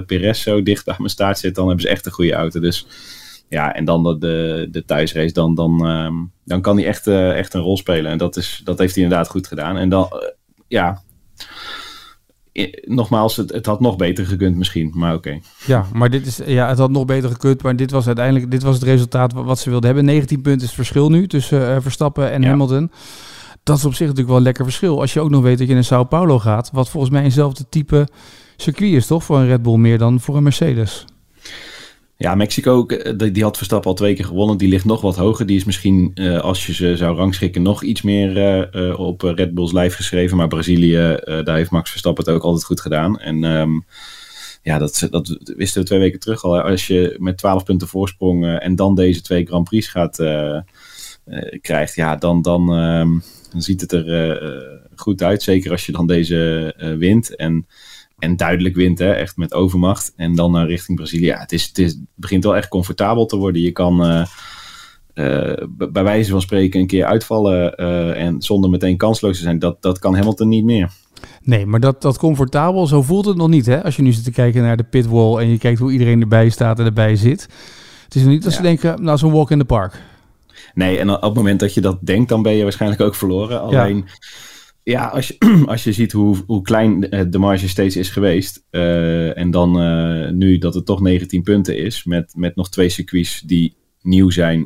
Perez 0.05 0.41
zo 0.41 0.63
dicht 0.63 0.89
aan 0.89 0.95
mijn 0.97 1.09
staart 1.09 1.39
zit, 1.39 1.55
dan 1.55 1.65
hebben 1.67 1.85
ze 1.85 1.91
echt 1.91 2.05
een 2.05 2.11
goede 2.11 2.33
auto. 2.33 2.59
Dus 2.59 2.87
ja, 3.49 3.73
en 3.73 3.85
dan 3.85 4.03
de, 4.03 4.17
de, 4.17 4.67
de 4.71 4.85
thuisrace, 4.85 5.33
dan, 5.33 5.55
dan, 5.55 5.87
ehm, 5.87 6.15
dan 6.45 6.61
kan 6.61 6.77
hij 6.77 6.87
echt, 6.87 7.07
echt 7.07 7.53
een 7.53 7.61
rol 7.61 7.77
spelen. 7.77 8.11
En 8.11 8.17
dat, 8.17 8.35
is, 8.35 8.61
dat 8.63 8.79
heeft 8.79 8.95
hij 8.95 9.03
inderdaad 9.03 9.29
goed 9.29 9.47
gedaan. 9.47 9.77
En 9.77 9.89
dan, 9.89 10.09
ja, 10.67 11.01
nogmaals, 12.81 13.35
het, 13.35 13.51
het 13.51 13.65
had 13.65 13.79
nog 13.79 13.95
beter 13.95 14.25
gekund 14.25 14.55
misschien, 14.55 14.91
maar 14.95 15.13
oké. 15.13 15.39
Ja, 15.65 15.85
maar 15.93 16.09
dit 16.09 16.25
is, 16.25 16.39
ja, 16.45 16.67
het 16.67 16.77
had 16.77 16.91
nog 16.91 17.05
beter 17.05 17.29
gekund, 17.29 17.63
maar 17.63 17.75
dit 17.75 17.91
was 17.91 18.07
uiteindelijk 18.07 18.51
dit 18.51 18.63
was 18.63 18.75
het 18.75 18.83
resultaat 18.83 19.33
wat 19.33 19.59
ze 19.59 19.69
wilden 19.69 19.87
hebben. 19.87 20.05
19 20.05 20.41
punten 20.41 20.61
is 20.61 20.67
het 20.67 20.75
verschil 20.75 21.09
nu 21.09 21.27
tussen 21.27 21.61
uh, 21.61 21.75
Verstappen 21.79 22.31
en 22.31 22.43
Hamilton. 22.43 22.91
Dat 23.63 23.77
is 23.77 23.85
op 23.85 23.91
zich 23.91 23.99
natuurlijk 23.99 24.27
wel 24.27 24.37
een 24.37 24.43
lekker 24.43 24.63
verschil. 24.63 24.99
Als 24.99 25.13
je 25.13 25.19
ook 25.19 25.29
nog 25.29 25.41
weet 25.41 25.57
dat 25.57 25.67
je 25.67 25.73
naar 25.73 25.83
Sao 25.83 26.03
Paulo 26.03 26.39
gaat, 26.39 26.69
wat 26.73 26.89
volgens 26.89 27.13
mij 27.13 27.23
eenzelfde 27.23 27.65
type 27.69 28.07
circuit 28.55 28.93
is, 28.93 29.07
toch? 29.07 29.23
Voor 29.23 29.37
een 29.37 29.47
Red 29.47 29.61
Bull 29.61 29.77
meer 29.77 29.97
dan 29.97 30.19
voor 30.19 30.37
een 30.37 30.43
Mercedes. 30.43 31.05
Ja, 32.19 32.35
Mexico, 32.35 32.85
eh, 32.85 33.31
die 33.33 33.43
had 33.43 33.57
Verstappen 33.57 33.89
al 33.89 33.95
twee 33.95 34.15
keer 34.15 34.25
gewonnen. 34.25 34.57
Die 34.57 34.69
ligt 34.69 34.85
nog 34.85 35.01
wat 35.01 35.15
hoger. 35.15 35.45
Die 35.45 35.57
is 35.57 35.63
misschien, 35.63 36.11
uh, 36.15 36.39
als 36.39 36.65
je 36.65 36.73
ze 36.73 36.97
zou 36.97 37.15
rangschikken, 37.15 37.61
nog 37.61 37.83
iets 37.83 38.01
meer 38.01 38.37
uh, 38.75 38.99
op 38.99 39.21
Red 39.21 39.53
Bulls 39.53 39.71
lijf 39.71 39.95
geschreven. 39.95 40.37
Maar 40.37 40.47
Brazilië, 40.47 41.19
daar 41.43 41.55
heeft 41.55 41.71
Max 41.71 41.89
Verstappen 41.89 42.25
het 42.25 42.33
ook 42.33 42.43
altijd 42.43 42.65
goed 42.65 42.81
gedaan. 42.81 43.19
En 43.19 43.43
um, 43.43 43.85
ja, 44.61 44.77
dat, 44.77 45.07
dat 45.09 45.37
wisten 45.43 45.81
we 45.81 45.87
twee 45.87 45.99
weken 45.99 46.19
terug 46.19 46.43
al. 46.43 46.61
Als 46.61 46.87
je 46.87 47.15
met 47.19 47.37
12 47.37 47.63
punten 47.63 47.87
voorsprong 47.87 48.57
en 48.59 48.75
dan 48.75 48.95
deze 48.95 49.21
twee 49.21 49.45
Grand 49.45 49.63
Prix 49.63 49.87
gaat, 49.87 50.15
krijgt, 51.61 51.95
ja, 51.95 52.15
dan, 52.15 52.41
dan, 52.41 52.69
um, 52.69 53.23
dan 53.51 53.61
ziet 53.61 53.81
het 53.81 53.91
er 53.91 54.75
goed 54.95 55.23
uit. 55.23 55.43
Zeker 55.43 55.71
als 55.71 55.85
je 55.85 55.91
dan 55.91 56.07
deze 56.07 56.73
wint. 56.99 57.35
En 57.35 57.67
en 58.17 58.35
duidelijk 58.35 58.75
wint, 58.75 58.99
hè, 58.99 59.11
echt 59.11 59.37
met 59.37 59.53
overmacht. 59.53 60.13
En 60.15 60.35
dan 60.35 60.51
naar 60.51 60.67
richting 60.67 60.97
Brazilië. 60.97 61.25
Ja, 61.25 61.39
het, 61.39 61.51
is, 61.51 61.65
het, 61.65 61.77
is, 61.77 61.99
begint 62.15 62.43
wel 62.43 62.55
echt 62.55 62.67
comfortabel 62.67 63.25
te 63.25 63.37
worden. 63.37 63.61
Je 63.61 63.71
kan 63.71 64.05
uh, 64.05 64.25
uh, 65.13 65.53
bij 65.91 66.03
wijze 66.03 66.31
van 66.31 66.41
spreken 66.41 66.79
een 66.79 66.87
keer 66.87 67.05
uitvallen 67.05 67.75
en 68.15 68.41
zonder 68.41 68.69
meteen 68.69 68.97
kansloos 68.97 69.37
te 69.37 69.43
zijn. 69.43 69.59
Dat, 69.59 69.81
dat 69.81 69.99
kan 69.99 70.15
Hamilton 70.15 70.47
niet 70.47 70.63
meer. 70.63 70.91
Nee, 71.41 71.65
maar 71.65 71.79
dat, 71.79 72.01
dat 72.01 72.17
comfortabel, 72.17 72.87
zo 72.87 73.01
voelt 73.01 73.25
het 73.25 73.37
nog 73.37 73.49
niet. 73.49 73.65
Hè? 73.65 73.83
Als 73.83 73.95
je 73.95 74.01
nu 74.01 74.11
zit 74.11 74.23
te 74.23 74.31
kijken 74.31 74.61
naar 74.61 74.77
de 74.77 74.83
pitwall 74.83 75.37
en 75.37 75.49
je 75.49 75.57
kijkt 75.57 75.79
hoe 75.79 75.91
iedereen 75.91 76.21
erbij 76.21 76.49
staat 76.49 76.79
en 76.79 76.85
erbij 76.85 77.15
zit. 77.15 77.41
Het 78.03 78.15
is 78.15 78.21
nog 78.21 78.31
niet 78.31 78.43
dat 78.43 78.51
ja. 78.51 78.57
ze 78.57 78.63
denken, 78.63 79.03
nou 79.03 79.17
zo'n 79.17 79.31
walk 79.31 79.51
in 79.51 79.59
the 79.59 79.65
park. 79.65 80.01
Nee, 80.73 80.97
en 80.99 81.09
op 81.09 81.21
het 81.21 81.33
moment 81.33 81.59
dat 81.59 81.73
je 81.73 81.81
dat 81.81 81.97
denkt, 82.01 82.29
dan 82.29 82.41
ben 82.41 82.53
je 82.53 82.63
waarschijnlijk 82.63 83.01
ook 83.01 83.15
verloren. 83.15 83.61
Alleen... 83.61 83.97
Ja 83.97 84.13
ja, 84.87 85.05
als 85.05 85.27
je, 85.27 85.37
als 85.67 85.83
je 85.83 85.91
ziet 85.91 86.11
hoe, 86.11 86.43
hoe 86.45 86.61
klein 86.61 86.99
de 87.29 87.37
marge 87.37 87.67
steeds 87.67 87.95
is 87.95 88.09
geweest. 88.09 88.65
Uh, 88.71 89.37
en 89.37 89.51
dan 89.51 89.81
uh, 89.81 90.31
nu 90.31 90.57
dat 90.57 90.73
het 90.73 90.85
toch 90.85 91.01
19 91.01 91.43
punten 91.43 91.77
is. 91.77 92.03
Met, 92.03 92.33
met 92.35 92.55
nog 92.55 92.69
twee 92.69 92.89
circuits 92.89 93.41
die 93.41 93.75
nieuw 94.01 94.29
zijn 94.29 94.61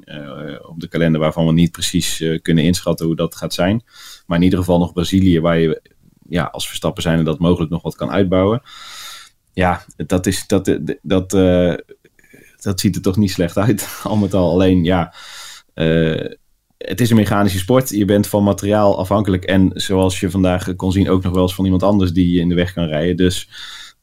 op 0.68 0.80
de 0.80 0.88
kalender. 0.88 1.22
Waarvan 1.22 1.46
we 1.46 1.54
niet 1.54 1.72
precies 1.72 2.24
kunnen 2.42 2.64
inschatten 2.64 3.06
hoe 3.06 3.16
dat 3.16 3.36
gaat 3.36 3.54
zijn. 3.54 3.84
Maar 4.26 4.38
in 4.38 4.44
ieder 4.44 4.60
geval 4.60 4.80
nog 4.80 4.94
Brazilië. 4.94 5.40
Waar 5.40 5.60
je 5.60 5.82
ja, 6.30 6.44
als 6.44 6.68
Verstappen 6.68 7.04
zijn 7.04 7.18
en 7.18 7.26
dat 7.26 7.40
mogelijk 7.40 7.72
nog 7.72 7.82
wat 7.82 7.96
kan 7.96 8.12
uitbouwen. 8.12 8.62
Ja, 9.54 9.86
dat, 9.96 10.26
is, 10.26 10.48
dat, 10.48 10.78
dat, 11.02 11.30
dat 12.60 12.80
ziet 12.80 12.96
er 12.96 13.02
toch 13.02 13.18
niet 13.18 13.32
slecht 13.32 13.58
uit. 13.58 13.88
al 14.04 14.16
met 14.16 14.34
al. 14.34 14.52
Alleen 14.52 14.84
ja 14.84 15.14
het 16.82 17.02
is 17.02 17.10
een 17.10 17.16
mechanische 17.16 17.58
sport. 17.58 17.90
Je 17.90 18.06
bent 18.06 18.28
van 18.28 18.44
materiaal 18.44 19.00
afhankelijk. 19.00 19.44
En 19.44 19.72
zoals 19.74 20.20
je 20.20 20.30
vandaag 20.30 20.76
kon 20.76 20.92
zien, 20.92 21.10
ook 21.10 21.24
nog 21.24 21.34
wel 21.34 21.42
eens 21.42 21.56
van 21.56 21.66
iemand 21.66 21.84
anders 21.84 22.14
die 22.14 22.32
je 22.32 22.40
in 22.40 22.50
de 22.50 22.56
weg 22.56 22.74
kan 22.74 22.86
rijden. 22.86 23.18
Dus 23.18 23.50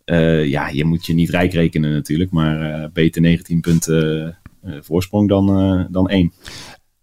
uh, 0.07 0.47
ja, 0.47 0.69
je 0.69 0.85
moet 0.85 1.07
je 1.07 1.15
niet 1.15 1.31
rijk 1.31 1.53
rekenen 1.53 1.93
natuurlijk. 1.93 2.31
Maar 2.31 2.81
uh, 2.81 2.85
beter 2.93 3.21
19 3.21 3.61
punten 3.61 4.37
uh, 4.65 4.75
voorsprong 4.81 5.29
dan, 5.29 5.87
dan 5.91 6.09
1. 6.09 6.33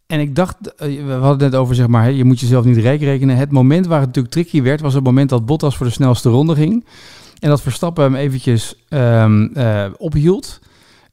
En 0.08 0.20
ik 0.20 0.36
dacht, 0.36 0.58
we 0.78 1.12
hadden 1.12 1.30
het 1.30 1.40
net 1.40 1.56
over, 1.56 1.76
zeg 1.76 1.88
maar, 1.88 2.12
je 2.12 2.24
moet 2.24 2.40
jezelf 2.40 2.66
niet 2.66 2.78
rijk 2.78 3.02
rekenen. 3.02 3.38
Het 3.38 3.52
moment 3.52 3.88
waar 3.88 4.00
het 4.00 4.08
natuurlijk 4.08 4.34
tricky 4.34 4.62
werd, 4.62 4.82
was 4.82 4.94
het 4.94 5.04
moment 5.04 5.30
dat 5.30 5.46
Bottas 5.46 5.78
voor 5.78 5.86
de 5.86 5.92
snelste 5.92 6.30
ronde 6.30 6.56
ging. 6.56 6.86
En 7.40 7.50
dat 7.50 7.62
Verstappen 7.62 8.04
hem 8.04 8.16
eventjes 8.16 8.86
um, 8.90 9.52
ophield. 9.98 10.60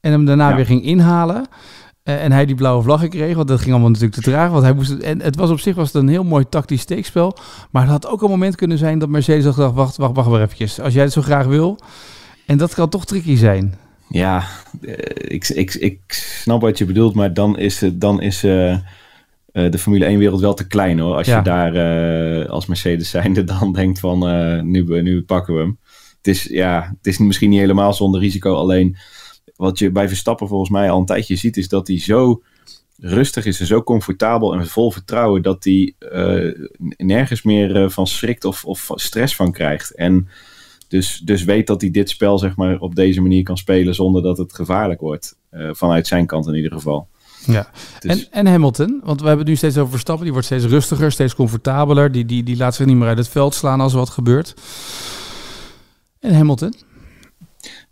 En 0.01 0.13
hem 0.13 0.25
daarna 0.25 0.49
ja. 0.49 0.57
weer 0.57 0.67
ging 0.67 0.85
inhalen. 0.85 1.47
Uh, 2.05 2.25
en 2.25 2.33
hij 2.33 2.47
die 2.47 2.55
blauwe 2.55 2.83
vlaggen 2.83 3.09
kreeg, 3.09 3.37
want 3.37 3.49
dat 3.49 3.59
ging 3.59 3.71
allemaal 3.71 3.91
natuurlijk 3.91 4.17
te 4.17 4.31
traag. 4.31 4.51
Want 4.51 4.63
hij 4.63 4.73
moest, 4.73 4.91
en 4.91 5.21
het 5.21 5.37
was 5.37 5.51
op 5.51 5.61
zich 5.61 5.75
was 5.75 5.93
het 5.93 6.03
een 6.03 6.09
heel 6.09 6.25
mooi 6.25 6.49
tactisch 6.49 6.81
steekspel. 6.81 7.37
Maar 7.71 7.83
het 7.83 7.91
had 7.91 8.07
ook 8.07 8.23
een 8.23 8.31
moment 8.31 8.57
kunnen 8.57 8.79
zijn 8.79 8.99
dat 8.99 9.09
Mercedes 9.09 9.45
had 9.45 9.55
gedacht, 9.55 9.75
wacht, 9.75 9.97
wacht, 9.97 10.15
wacht 10.15 10.29
maar 10.29 10.43
eventjes. 10.43 10.81
Als 10.81 10.95
jij 10.95 11.03
het 11.03 11.13
zo 11.13 11.23
graag 11.23 11.47
wil. 11.47 11.79
En 12.47 12.59
dat 12.59 12.75
kan 12.75 12.89
toch 12.89 13.05
tricky 13.05 13.37
zijn. 13.37 13.75
Ja, 14.09 14.45
uh, 14.81 14.95
ik, 15.17 15.49
ik, 15.49 15.75
ik 15.75 16.01
snap 16.43 16.61
wat 16.61 16.79
je 16.79 16.85
bedoelt, 16.85 17.15
maar 17.15 17.35
dan 17.35 17.59
is, 17.59 17.85
dan 17.93 18.21
is 18.21 18.45
uh, 18.45 18.77
de 19.53 19.79
Formule 19.79 20.15
1-wereld 20.15 20.41
wel 20.41 20.55
te 20.55 20.67
klein 20.67 20.99
hoor. 20.99 21.17
Als 21.17 21.27
ja. 21.27 21.37
je 21.37 21.43
daar 21.43 22.49
als 22.49 22.67
Mercedes 22.67 23.11
zijnde 23.11 23.45
dan 23.59 23.73
denkt 23.73 24.01
van, 24.01 24.19
nu, 24.71 25.03
nu 25.03 25.23
pakken 25.23 25.55
we 25.55 25.61
hem. 25.61 25.79
Het 26.17 26.35
is, 26.35 26.43
ja, 26.43 26.95
het 26.97 27.07
is 27.07 27.19
misschien 27.19 27.51
niet 27.51 27.61
helemaal 27.61 27.93
zonder 27.93 28.21
risico, 28.21 28.55
alleen 28.55 28.97
wat 29.57 29.79
je 29.79 29.91
bij 29.91 30.09
Verstappen 30.09 30.49
volgens 30.49 30.71
mij 30.71 30.91
al 30.91 30.99
een 30.99 31.07
tijdje 31.07 31.37
ziet, 31.37 31.57
is 31.57 31.69
dat 31.69 31.87
hij 31.87 31.99
zo 32.01 32.43
rustig 32.99 33.45
is 33.45 33.61
en 33.61 33.67
zo 33.67 33.83
comfortabel 33.83 34.55
en 34.55 34.67
vol 34.67 34.91
vertrouwen 34.91 35.43
dat 35.43 35.65
hij 35.65 35.95
uh, 36.13 36.55
nergens 36.97 37.43
meer 37.43 37.77
uh, 37.77 37.89
van 37.89 38.07
schrikt 38.07 38.45
of, 38.45 38.65
of 38.65 38.91
stress 38.95 39.37
van 39.37 39.53
krijgt. 39.53 39.95
En 39.95 40.29
dus, 40.89 41.21
dus 41.25 41.45
weet 41.45 41.67
dat 41.67 41.81
hij 41.81 41.91
dit 41.91 42.11
spel 42.11 42.39
zeg 42.39 42.57
maar, 42.57 42.79
op 42.79 42.95
deze 42.95 43.21
manier 43.21 43.43
kan 43.43 43.57
spelen 43.57 43.95
zonder 43.95 44.23
dat 44.23 44.39
het 44.39 44.55
gevaarlijk 44.55 45.01
wordt. 45.01 45.37
Uh, 45.53 45.71
vanuit 45.73 46.07
zijn 46.07 46.27
kant 46.27 46.47
in 46.47 46.55
ieder 46.55 46.73
geval. 46.73 47.09
Ja, 47.47 47.71
dus... 47.99 48.11
en, 48.11 48.27
en 48.31 48.47
Hamilton, 48.47 49.01
want 49.05 49.21
we 49.21 49.27
hebben 49.27 49.45
het 49.45 49.49
nu 49.49 49.57
steeds 49.57 49.79
over 49.79 49.91
Verstappen, 49.91 50.25
die 50.25 50.33
wordt 50.33 50.47
steeds 50.47 50.65
rustiger, 50.65 51.13
steeds 51.13 51.35
comfortabeler. 51.35 52.13
Die, 52.13 52.25
die, 52.25 52.43
die 52.43 52.57
laat 52.57 52.75
zich 52.75 52.87
niet 52.87 52.97
meer 52.97 53.09
uit 53.09 53.19
het 53.19 53.29
veld 53.29 53.55
slaan 53.55 53.81
als 53.81 53.93
er 53.93 53.99
wat 53.99 54.11
gebeurt. 54.11 54.55
En 56.21 56.35
Hamilton? 56.35 56.75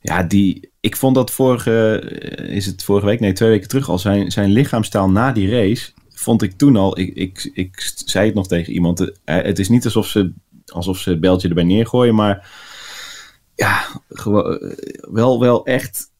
Ja, 0.00 0.22
die, 0.22 0.70
ik 0.80 0.96
vond 0.96 1.14
dat 1.14 1.30
vorige, 1.30 2.02
is 2.48 2.66
het 2.66 2.84
vorige 2.84 3.06
week, 3.06 3.20
nee, 3.20 3.32
twee 3.32 3.48
weken 3.48 3.68
terug 3.68 3.88
al, 3.88 3.98
zijn, 3.98 4.30
zijn 4.30 4.50
lichaamstaal 4.50 5.10
na 5.10 5.32
die 5.32 5.50
race, 5.50 5.92
vond 6.08 6.42
ik 6.42 6.52
toen 6.52 6.76
al, 6.76 6.98
ik, 6.98 7.14
ik, 7.14 7.50
ik 7.54 7.92
zei 8.04 8.26
het 8.26 8.34
nog 8.34 8.48
tegen 8.48 8.72
iemand, 8.72 9.12
het 9.24 9.58
is 9.58 9.68
niet 9.68 9.84
alsof 9.84 10.06
ze, 10.06 10.32
alsof 10.66 10.98
ze 10.98 11.10
het 11.10 11.20
beltje 11.20 11.48
erbij 11.48 11.64
neergooien, 11.64 12.14
maar 12.14 12.50
ja, 13.54 13.86
gewoon, 14.08 14.74
wel, 15.00 15.40
wel 15.40 15.66
echt 15.66 16.10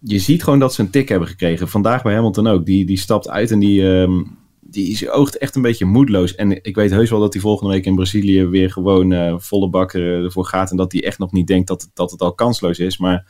je 0.00 0.18
ziet 0.18 0.42
gewoon 0.42 0.58
dat 0.58 0.74
ze 0.74 0.80
een 0.80 0.90
tik 0.90 1.08
hebben 1.08 1.28
gekregen. 1.28 1.68
Vandaag 1.68 2.02
bij 2.02 2.14
Hamilton 2.14 2.46
ook. 2.46 2.66
Die, 2.66 2.84
die 2.84 2.98
stapt 2.98 3.28
uit 3.28 3.50
en 3.50 3.58
die, 3.58 3.82
um, 3.82 4.38
die 4.72 5.10
oogt 5.10 5.38
echt 5.38 5.56
een 5.56 5.62
beetje 5.62 5.84
moedeloos. 5.84 6.34
En 6.34 6.64
ik 6.64 6.74
weet 6.74 6.90
heus 6.90 7.10
wel 7.10 7.20
dat 7.20 7.32
hij 7.32 7.42
volgende 7.42 7.72
week 7.72 7.84
in 7.84 7.94
Brazilië 7.94 8.44
weer 8.46 8.70
gewoon 8.70 9.10
uh, 9.10 9.34
volle 9.38 9.68
bak 9.68 9.92
ervoor 9.94 10.44
gaat. 10.44 10.70
En 10.70 10.76
dat 10.76 10.92
hij 10.92 11.04
echt 11.04 11.18
nog 11.18 11.32
niet 11.32 11.46
denkt 11.46 11.68
dat, 11.68 11.90
dat 11.94 12.10
het 12.10 12.20
al 12.20 12.34
kansloos 12.34 12.78
is. 12.78 12.98
Maar 12.98 13.26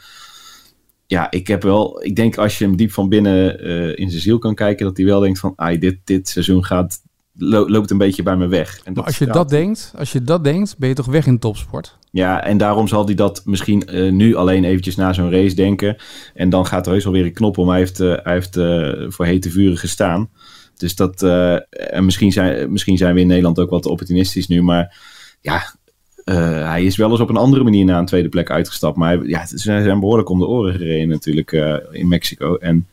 ja, 1.07 1.31
ik 1.31 1.47
heb 1.47 1.63
wel. 1.63 2.05
Ik 2.05 2.17
denk 2.17 2.37
als 2.37 2.59
je 2.59 2.65
hem 2.65 2.77
diep 2.77 2.93
van 2.93 3.09
binnen 3.09 3.67
uh, 3.67 3.99
in 3.99 4.11
zijn 4.11 4.23
ziel 4.23 4.39
kan 4.39 4.55
kijken, 4.55 4.87
dat 4.87 4.97
hij 4.97 5.07
wel 5.07 5.21
denkt 5.21 5.39
van, 5.39 5.53
ah, 5.57 5.81
dit, 5.81 5.99
dit 6.05 6.29
seizoen 6.29 6.65
gaat 6.65 7.03
loopt 7.35 7.91
een 7.91 7.99
beetje 7.99 8.23
bij 8.23 8.37
me 8.37 8.47
weg. 8.47 8.81
En 8.85 8.93
maar 8.93 9.05
als 9.05 9.19
je 9.19 9.27
dat 9.27 9.49
denkt, 9.49 9.93
als 9.97 10.13
je 10.13 10.23
dat 10.23 10.45
denkt, 10.45 10.79
ben 10.79 10.89
je 10.89 10.95
toch 10.95 11.07
weg 11.07 11.27
in 11.27 11.39
topsport? 11.39 11.99
Ja, 12.11 12.45
en 12.45 12.57
daarom 12.57 12.89
zal 12.89 13.05
hij 13.05 13.15
dat 13.15 13.43
misschien 13.45 13.83
uh, 13.91 14.13
nu 14.13 14.35
alleen 14.35 14.65
eventjes 14.65 14.97
na 14.97 15.13
zo'n 15.13 15.31
race 15.31 15.55
denken. 15.55 15.97
En 16.35 16.51
dan 16.51 16.67
gaat 16.67 16.87
er 16.87 16.93
heus 16.93 17.05
wel 17.05 17.13
weer 17.13 17.25
een 17.25 17.33
knop 17.33 17.59
om. 17.59 17.69
Hij 17.69 17.79
heeft, 17.79 18.01
uh, 18.01 18.15
hij 18.23 18.33
heeft 18.33 18.55
voor 19.15 19.25
hete 19.25 19.51
vuren 19.51 19.77
gestaan. 19.77 20.31
Dus 20.83 20.95
dat, 20.95 21.23
en 21.69 22.05
misschien 22.05 22.33
zijn, 22.33 22.73
misschien 22.73 22.97
zijn 22.97 23.15
we 23.15 23.21
in 23.21 23.27
Nederland 23.27 23.59
ook 23.59 23.71
wat 23.71 23.87
opportunistisch 23.87 24.49
nu. 24.49 24.63
Maar 24.63 24.97
ja, 25.41 25.75
hij 26.65 26.85
is 26.85 26.97
wel 26.97 27.11
eens 27.11 27.21
op 27.21 27.29
een 27.29 27.37
andere 27.37 27.65
manier 27.65 27.85
naar 27.85 27.99
een 27.99 28.07
tweede 28.07 28.29
plek 28.29 28.51
uitgestapt. 28.51 28.97
Maar 28.97 29.27
ja, 29.27 29.47
ze 29.47 29.59
zijn 29.59 30.01
behoorlijk 30.01 30.29
om 30.29 30.39
de 30.39 30.47
oren 30.47 30.73
gereden 30.73 31.09
natuurlijk 31.09 31.53
in 31.91 32.09
Mexico. 32.09 32.57
En 32.57 32.87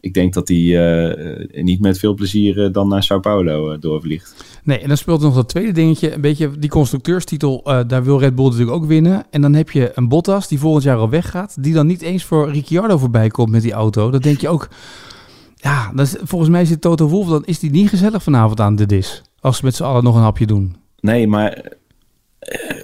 ik 0.00 0.14
denk 0.14 0.34
dat 0.34 0.48
hij 0.48 1.36
niet 1.62 1.80
met 1.80 1.98
veel 1.98 2.14
plezier 2.14 2.72
dan 2.72 2.88
naar 2.88 3.02
Sao 3.02 3.20
Paulo 3.20 3.78
doorvliegt. 3.78 4.44
Nee, 4.62 4.78
en 4.78 4.88
dan 4.88 4.96
speelt 4.96 5.20
nog 5.20 5.34
dat 5.34 5.48
tweede 5.48 5.72
dingetje. 5.72 6.12
Een 6.12 6.20
beetje 6.20 6.50
die 6.58 6.70
constructeurstitel, 6.70 7.62
daar 7.86 8.04
wil 8.04 8.18
Red 8.18 8.34
Bull 8.34 8.44
natuurlijk 8.44 8.76
ook 8.76 8.86
winnen. 8.86 9.24
En 9.30 9.40
dan 9.40 9.54
heb 9.54 9.70
je 9.70 9.92
een 9.94 10.08
Bottas 10.08 10.48
die 10.48 10.58
volgend 10.58 10.84
jaar 10.84 10.96
al 10.96 11.10
weggaat. 11.10 11.62
Die 11.62 11.74
dan 11.74 11.86
niet 11.86 12.02
eens 12.02 12.24
voor 12.24 12.50
Ricciardo 12.50 12.98
voorbij 12.98 13.28
komt 13.28 13.50
met 13.50 13.62
die 13.62 13.72
auto. 13.72 14.10
Dan 14.10 14.20
denk 14.20 14.40
je 14.40 14.48
ook, 14.48 14.68
ja, 15.56 15.92
volgens 16.22 16.50
mij 16.50 16.64
zit 16.64 16.80
Toto 16.80 17.08
Wolff, 17.08 17.30
dan 17.30 17.44
is 17.44 17.58
die 17.58 17.70
niet 17.70 17.88
gezellig 17.88 18.22
vanavond 18.22 18.60
aan 18.60 18.76
de 18.76 18.86
dis. 18.86 19.22
Als 19.40 19.56
ze 19.56 19.64
met 19.64 19.74
z'n 19.74 19.84
allen 19.84 20.04
nog 20.04 20.14
een 20.16 20.22
hapje 20.22 20.46
doen. 20.46 20.76
Nee, 21.00 21.26
maar 21.26 21.72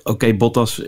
oké, 0.03 0.35
Bottas. 0.35 0.83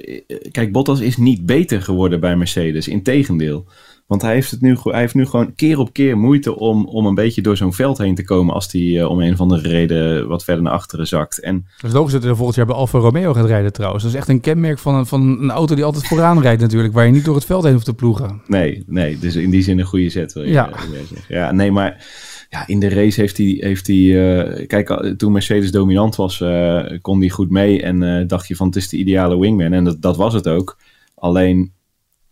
Kijk, 0.51 0.73
Bottas 0.73 1.01
is 1.01 1.17
niet 1.17 1.47
beter 1.47 1.83
geworden 1.83 2.21
bij 2.21 2.37
Mercedes. 2.37 2.89
Integendeel. 2.89 3.65
Want 4.07 4.23
hij 4.23 4.35
heeft, 4.35 4.51
het 4.51 4.61
nu, 4.61 4.77
hij 4.83 5.01
heeft 5.01 5.15
nu 5.15 5.27
gewoon 5.27 5.55
keer 5.55 5.79
op 5.79 5.93
keer 5.93 6.19
moeite 6.19 6.59
om, 6.59 6.87
om 6.87 7.07
een 7.07 7.15
beetje 7.15 7.43
door 7.43 7.57
zo'n 7.57 7.73
veld 7.73 7.99
heen 7.99 8.15
te 8.15 8.25
komen. 8.25 8.55
als 8.55 8.73
hij 8.73 8.81
uh, 8.81 9.11
om 9.11 9.21
een 9.21 9.33
of 9.33 9.41
andere 9.41 9.69
reden 9.69 10.29
wat 10.29 10.45
verder 10.45 10.63
naar 10.63 10.73
achteren 10.73 11.07
zakt. 11.07 11.41
En, 11.41 11.67
dat 11.77 11.91
is 11.91 11.97
logisch 11.97 12.13
dat 12.13 12.23
hij 12.23 12.35
volgend 12.35 12.57
jaar 12.57 12.67
bij 12.67 12.75
Alfa 12.75 12.99
Romeo 12.99 13.35
gaat 13.35 13.47
rijden 13.47 13.73
trouwens. 13.73 14.03
Dat 14.03 14.13
is 14.13 14.19
echt 14.19 14.29
een 14.29 14.41
kenmerk 14.41 14.79
van 14.79 14.95
een, 14.95 15.07
van 15.07 15.39
een 15.43 15.51
auto 15.51 15.75
die 15.75 15.85
altijd 15.85 16.07
vooraan 16.07 16.41
rijdt 16.41 16.61
natuurlijk. 16.61 16.95
Waar 16.95 17.07
je 17.07 17.13
niet 17.13 17.25
door 17.25 17.35
het 17.35 17.45
veld 17.45 17.65
heen 17.65 17.73
hoeft 17.73 17.85
te 17.85 17.95
ploegen. 17.95 18.43
Nee, 18.47 18.85
nee 18.87 19.19
dus 19.19 19.37
in 19.37 19.51
die 19.51 19.63
zin 19.63 19.79
een 19.79 19.85
goede 19.85 20.09
zet 20.09 20.33
wil 20.33 20.43
je, 20.43 20.51
ja. 20.51 20.71
zeggen. 20.93 21.17
Ja, 21.29 21.53
nee, 21.53 21.73
maar 21.73 22.07
ja, 22.51 22.67
in 22.67 22.81
de 22.81 22.89
race 22.89 23.21
heeft 23.21 23.37
hij. 23.37 23.57
Heeft 23.59 23.87
hij 23.87 23.97
uh, 23.97 24.67
kijk, 24.67 25.15
toen 25.17 25.33
Mercedes 25.33 25.71
dominant 25.71 26.17
was, 26.17 26.41
uh, 26.41 26.85
kon 27.01 27.21
hij 27.21 27.29
goed 27.29 27.51
mee. 27.51 27.83
En 27.83 28.27
dacht 28.27 28.49
je 28.49 28.57
van 28.57 28.67
het 28.67 28.77
is 28.77 28.89
de 28.89 28.97
ideale 28.97 29.39
wingman. 29.39 29.73
En 29.73 29.85
dat, 29.85 30.03
dat 30.03 30.17
was 30.17 30.35
het 30.35 30.49
ook. 30.49 30.79
Alleen 31.15 31.73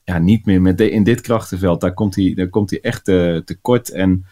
ja, 0.04 0.18
niet 0.18 0.47
meer 0.47 0.62
met 0.62 0.78
de, 0.78 0.90
in 0.90 1.04
dit 1.04 1.21
krachtenveld. 1.21 1.80
Daar 1.80 1.94
komt 1.94 2.14
hij, 2.14 2.32
daar 2.35 2.49
komt 2.49 2.71
hij 2.71 2.80
echt 2.80 3.09
uh, 3.09 3.37
tekort. 3.37 3.90
En 3.90 4.25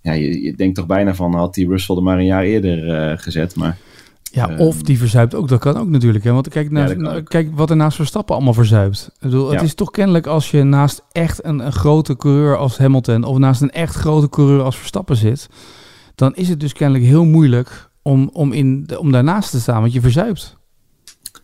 ja, 0.00 0.12
je, 0.12 0.42
je 0.42 0.54
denkt 0.54 0.74
toch 0.74 0.86
bijna 0.86 1.14
van, 1.14 1.34
had 1.34 1.54
die 1.54 1.68
Russell 1.68 1.96
er 1.96 2.02
maar 2.02 2.18
een 2.18 2.24
jaar 2.24 2.42
eerder 2.42 3.10
uh, 3.12 3.18
gezet. 3.18 3.56
Maar, 3.56 3.78
ja, 4.22 4.50
uh, 4.50 4.60
of 4.60 4.82
die 4.82 4.98
verzuipt 4.98 5.34
ook. 5.34 5.48
Dat 5.48 5.60
kan 5.60 5.76
ook 5.76 5.88
natuurlijk. 5.88 6.24
Hè? 6.24 6.32
Want 6.32 6.48
kijk, 6.48 6.70
naast, 6.70 6.94
ja, 6.98 7.20
kijk 7.20 7.48
wat 7.54 7.70
er 7.70 7.76
naast 7.76 7.96
Verstappen 7.96 8.34
allemaal 8.34 8.54
verzuipt. 8.54 9.10
Ik 9.14 9.20
bedoel, 9.20 9.50
het 9.50 9.60
ja. 9.60 9.66
is 9.66 9.74
toch 9.74 9.90
kennelijk 9.90 10.26
als 10.26 10.50
je 10.50 10.62
naast 10.62 11.04
echt 11.12 11.44
een, 11.44 11.58
een 11.58 11.72
grote 11.72 12.16
coureur 12.16 12.56
als 12.56 12.78
Hamilton... 12.78 13.24
of 13.24 13.38
naast 13.38 13.60
een 13.60 13.70
echt 13.70 13.94
grote 13.94 14.28
coureur 14.28 14.62
als 14.62 14.76
Verstappen 14.76 15.16
zit... 15.16 15.48
dan 16.14 16.34
is 16.34 16.48
het 16.48 16.60
dus 16.60 16.72
kennelijk 16.72 17.04
heel 17.04 17.24
moeilijk 17.24 17.90
om, 18.02 18.30
om, 18.32 18.52
in, 18.52 18.88
om 18.98 19.12
daarnaast 19.12 19.50
te 19.50 19.60
staan. 19.60 19.80
Want 19.80 19.92
je 19.92 20.00
verzuipt. 20.00 20.56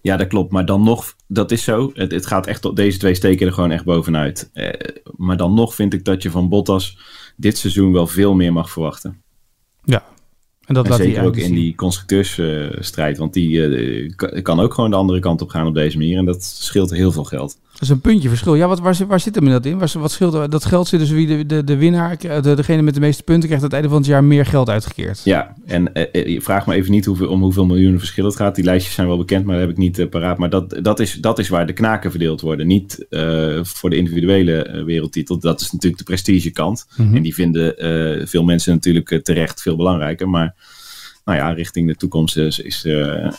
Ja, 0.02 0.16
dat 0.16 0.26
klopt. 0.26 0.52
Maar 0.52 0.66
dan 0.66 0.82
nog, 0.82 1.14
dat 1.34 1.50
is 1.50 1.64
zo. 1.64 1.90
Het, 1.94 2.12
het 2.12 2.26
gaat 2.26 2.46
echt, 2.46 2.76
deze 2.76 2.98
twee 2.98 3.14
steken 3.14 3.46
er 3.46 3.52
gewoon 3.52 3.70
echt 3.70 3.84
bovenuit. 3.84 4.50
Eh, 4.52 4.68
maar 5.16 5.36
dan 5.36 5.54
nog 5.54 5.74
vind 5.74 5.94
ik 5.94 6.04
dat 6.04 6.22
je 6.22 6.30
van 6.30 6.48
Bottas 6.48 6.98
dit 7.36 7.58
seizoen 7.58 7.92
wel 7.92 8.06
veel 8.06 8.34
meer 8.34 8.52
mag 8.52 8.70
verwachten. 8.70 9.22
Ja, 9.84 10.04
en 10.66 10.74
dat 10.74 10.88
laat 10.88 10.98
zeker 10.98 11.24
ook 11.24 11.36
in 11.36 11.54
die 11.54 11.74
constructeursstrijd. 11.74 13.18
want 13.18 13.32
die 13.32 13.50
uh, 13.50 14.42
kan 14.42 14.60
ook 14.60 14.74
gewoon 14.74 14.90
de 14.90 14.96
andere 14.96 15.18
kant 15.18 15.42
op 15.42 15.48
gaan 15.48 15.66
op 15.66 15.74
deze 15.74 15.98
manier. 15.98 16.18
En 16.18 16.24
dat 16.24 16.42
scheelt 16.44 16.90
heel 16.90 17.12
veel 17.12 17.24
geld. 17.24 17.56
Dat 17.72 17.82
is 17.82 17.88
een 17.88 18.00
puntje 18.00 18.28
verschil. 18.28 18.54
Ja, 18.54 18.68
wat, 18.68 18.80
waar, 18.80 18.96
waar 19.08 19.20
zit 19.20 19.34
hem 19.34 19.48
dat 19.48 19.66
in? 19.66 19.78
Waar, 19.78 19.92
wat 19.98 20.10
scheelt 20.10 20.50
dat 20.50 20.64
geld 20.64 20.88
zit 20.88 21.00
dus 21.00 21.10
wie 21.10 21.26
de, 21.26 21.46
de, 21.46 21.64
de 21.64 21.76
winnaar, 21.76 22.18
de, 22.18 22.54
degene 22.54 22.82
met 22.82 22.94
de 22.94 23.00
meeste 23.00 23.22
punten, 23.22 23.48
krijgt 23.48 23.64
aan 23.64 23.70
het 23.70 23.78
einde 23.78 23.88
van 23.88 23.98
het 23.98 24.06
jaar 24.06 24.24
meer 24.24 24.46
geld 24.46 24.68
uitgekeerd. 24.68 25.20
Ja, 25.24 25.54
en 25.66 25.90
uh, 26.12 26.40
vraag 26.40 26.66
me 26.66 26.74
even 26.74 26.90
niet 26.90 27.04
hoeveel, 27.04 27.28
om 27.28 27.42
hoeveel 27.42 27.66
miljoenen 27.66 27.98
verschil 27.98 28.24
het 28.24 28.36
gaat. 28.36 28.54
Die 28.54 28.64
lijstjes 28.64 28.94
zijn 28.94 29.06
wel 29.06 29.16
bekend, 29.16 29.44
maar 29.44 29.54
dat 29.54 29.64
heb 29.66 29.72
ik 29.72 29.82
niet 29.82 30.10
paraat. 30.10 30.38
Maar 30.38 30.50
dat, 30.50 30.78
dat, 30.82 31.00
is, 31.00 31.14
dat 31.14 31.38
is 31.38 31.48
waar 31.48 31.66
de 31.66 31.72
knaken 31.72 32.10
verdeeld 32.10 32.40
worden. 32.40 32.66
Niet 32.66 33.06
uh, 33.10 33.58
voor 33.62 33.90
de 33.90 33.96
individuele 33.96 34.82
wereldtitel. 34.86 35.38
Dat 35.38 35.60
is 35.60 35.72
natuurlijk 35.72 35.98
de 35.98 36.08
prestigekant. 36.08 36.86
Mm 36.96 37.06
-hmm. 37.06 37.16
En 37.16 37.22
die 37.22 37.34
vinden 37.34 37.74
veel 38.28 38.44
mensen 38.44 38.72
natuurlijk 38.72 39.20
terecht 39.22 39.62
veel 39.62 39.76
belangrijker. 39.76 40.28
Maar 40.28 40.54
nou 41.24 41.38
ja, 41.38 41.52
richting 41.52 41.86
de 41.86 41.96
toekomst 41.96 42.36
is, 42.36 42.58
is, 42.58 42.84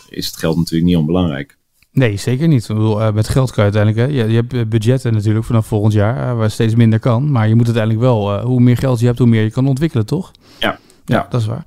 is 0.10 0.25
het 0.25 0.38
geld 0.38 0.58
natuurlijk 0.58 0.89
niet 0.89 0.98
onbelangrijk. 0.98 1.58
Nee, 1.92 2.18
zeker 2.18 2.48
niet. 2.48 2.62
Ik 2.62 2.75
bedoel, 2.75 3.01
uh, 3.01 3.12
met 3.12 3.30
geld 3.30 3.51
kan 3.51 3.65
je 3.65 3.72
uiteindelijk... 3.72 4.12
Hè, 4.12 4.24
je, 4.24 4.30
je 4.30 4.44
hebt 4.48 4.70
budgetten 4.70 5.13
natuurlijk 5.13 5.46
vanaf 5.46 5.68
volgend 5.68 5.94
jaar, 5.94 6.36
waar 6.36 6.51
steeds 6.51 6.75
minder 6.75 7.00
kan. 7.00 7.32
Maar 7.32 7.48
je 7.48 7.56
moet 7.56 7.65
uiteindelijk 7.65 8.04
wel... 8.04 8.42
Hoe 8.42 8.60
meer 8.60 8.77
geld 8.77 9.00
je 9.00 9.06
hebt, 9.06 9.18
hoe 9.18 9.27
meer 9.27 9.44
je 9.44 9.51
kan 9.51 9.68
ontwikkelen, 9.68 10.06
toch? 10.06 10.32
Ja. 10.60 10.80
Ja, 11.06 11.15
ja. 11.15 11.27
dat 11.30 11.42
is 11.42 11.48
waar. 11.48 11.65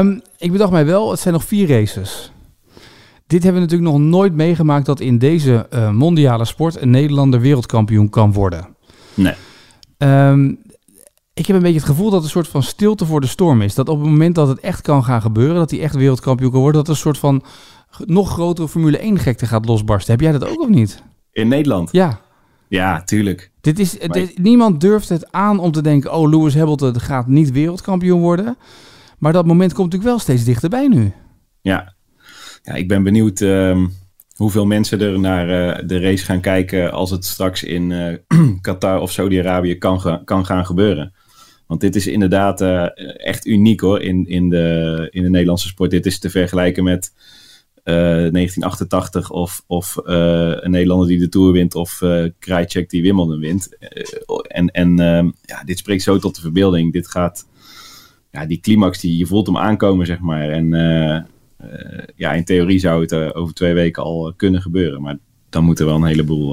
Um, 0.00 0.22
ik 0.38 0.52
bedacht 0.52 0.70
mij 0.70 0.86
wel, 0.86 1.10
het 1.10 1.20
zijn 1.20 1.34
nog 1.34 1.44
vier 1.44 1.68
races. 1.68 2.32
Dit 3.26 3.42
hebben 3.42 3.62
we 3.62 3.68
natuurlijk 3.68 3.98
nog 3.98 4.08
nooit 4.08 4.34
meegemaakt... 4.34 4.86
dat 4.86 5.00
in 5.00 5.18
deze 5.18 5.66
mondiale 5.92 6.44
sport 6.44 6.80
een 6.80 6.90
Nederlander 6.90 7.40
wereldkampioen 7.40 8.10
kan 8.10 8.32
worden. 8.32 8.66
Nee. 9.14 9.34
Um, 9.98 10.58
ik 11.34 11.46
heb 11.46 11.56
een 11.56 11.62
beetje 11.62 11.78
het 11.78 11.88
gevoel 11.88 12.10
dat 12.10 12.18
er 12.18 12.24
een 12.24 12.30
soort 12.30 12.48
van 12.48 12.62
stilte 12.62 13.06
voor 13.06 13.20
de 13.20 13.26
storm 13.26 13.62
is. 13.62 13.74
Dat 13.74 13.88
op 13.88 14.00
het 14.00 14.08
moment 14.08 14.34
dat 14.34 14.48
het 14.48 14.60
echt 14.60 14.80
kan 14.80 15.04
gaan 15.04 15.22
gebeuren... 15.22 15.56
dat 15.56 15.70
hij 15.70 15.80
echt 15.80 15.94
wereldkampioen 15.94 16.50
kan 16.50 16.60
worden... 16.60 16.78
dat 16.78 16.88
er 16.88 16.94
een 16.94 17.00
soort 17.00 17.18
van 17.18 17.44
nog 17.98 18.30
grotere 18.30 18.68
Formule 18.68 18.98
1 18.98 19.18
gekte 19.18 19.46
gaat 19.46 19.66
losbarsten. 19.66 20.12
Heb 20.12 20.20
jij 20.20 20.32
dat 20.32 20.48
ook 20.48 20.60
of 20.60 20.68
niet? 20.68 21.02
In 21.32 21.48
Nederland? 21.48 21.92
Ja. 21.92 22.20
Ja, 22.68 23.02
tuurlijk. 23.02 23.50
Dit 23.60 23.78
is, 23.78 23.98
dit, 23.98 24.38
niemand 24.38 24.80
durft 24.80 25.08
het 25.08 25.32
aan 25.32 25.58
om 25.58 25.72
te 25.72 25.82
denken... 25.82 26.12
oh, 26.12 26.30
Lewis 26.30 26.54
Hamilton 26.54 27.00
gaat 27.00 27.26
niet 27.26 27.50
wereldkampioen 27.50 28.20
worden. 28.20 28.56
Maar 29.18 29.32
dat 29.32 29.46
moment 29.46 29.72
komt 29.72 29.84
natuurlijk 29.84 30.10
wel 30.10 30.20
steeds 30.20 30.44
dichterbij 30.44 30.88
nu. 30.88 31.12
Ja, 31.60 31.94
ja 32.62 32.72
ik 32.72 32.88
ben 32.88 33.02
benieuwd 33.02 33.40
uh, 33.40 33.84
hoeveel 34.36 34.66
mensen 34.66 35.00
er 35.00 35.20
naar 35.20 35.48
uh, 35.48 35.88
de 35.88 36.00
race 36.00 36.24
gaan 36.24 36.40
kijken... 36.40 36.92
als 36.92 37.10
het 37.10 37.24
straks 37.24 37.62
in 37.62 37.90
uh, 37.90 38.16
Qatar 38.60 39.00
of 39.00 39.12
Saudi-Arabië 39.12 39.78
kan, 39.78 40.20
kan 40.24 40.46
gaan 40.46 40.66
gebeuren. 40.66 41.12
Want 41.74 41.86
dit 41.86 41.96
is 41.96 42.06
inderdaad 42.06 42.60
uh, 42.62 42.86
echt 43.26 43.46
uniek 43.46 43.80
hoor 43.80 44.02
in, 44.02 44.26
in, 44.26 44.48
de, 44.48 45.08
in 45.10 45.22
de 45.22 45.30
Nederlandse 45.30 45.68
sport. 45.68 45.90
Dit 45.90 46.06
is 46.06 46.18
te 46.18 46.30
vergelijken 46.30 46.84
met 46.84 47.12
1988 47.82 49.24
eh, 49.24 49.36
of, 49.36 49.64
of 49.66 49.96
uh, 50.04 50.14
een 50.60 50.70
Nederlander 50.70 51.08
die 51.08 51.18
de 51.18 51.28
Tour 51.28 51.52
wint 51.52 51.74
of 51.74 52.00
uh, 52.00 52.24
die 52.88 53.02
Wimbledon 53.02 53.40
wint. 53.40 53.68
en 54.46 54.68
en 54.70 54.98
ehm, 54.98 55.30
ja, 55.42 55.64
dit 55.64 55.78
spreekt 55.78 56.02
zo 56.02 56.18
tot 56.18 56.34
de 56.34 56.40
verbeelding. 56.40 56.92
Dit 56.92 57.08
gaat, 57.08 57.46
ja, 58.30 58.46
die 58.46 58.60
climax, 58.60 59.00
die, 59.00 59.16
je 59.16 59.26
voelt 59.26 59.46
hem 59.46 59.58
aankomen, 59.58 60.06
zeg 60.06 60.18
maar. 60.18 60.48
En 60.48 60.68
ja, 62.16 62.32
in 62.32 62.44
theorie 62.44 62.78
zou 62.78 63.00
het 63.00 63.34
over 63.34 63.54
twee 63.54 63.74
weken 63.74 64.02
al 64.02 64.32
kunnen 64.36 64.62
gebeuren. 64.62 65.02
Maar 65.02 65.18
dan 65.54 65.64
moet 65.64 65.78
er 65.78 65.86
wel 65.86 65.94
een 65.94 66.04
heleboel 66.04 66.52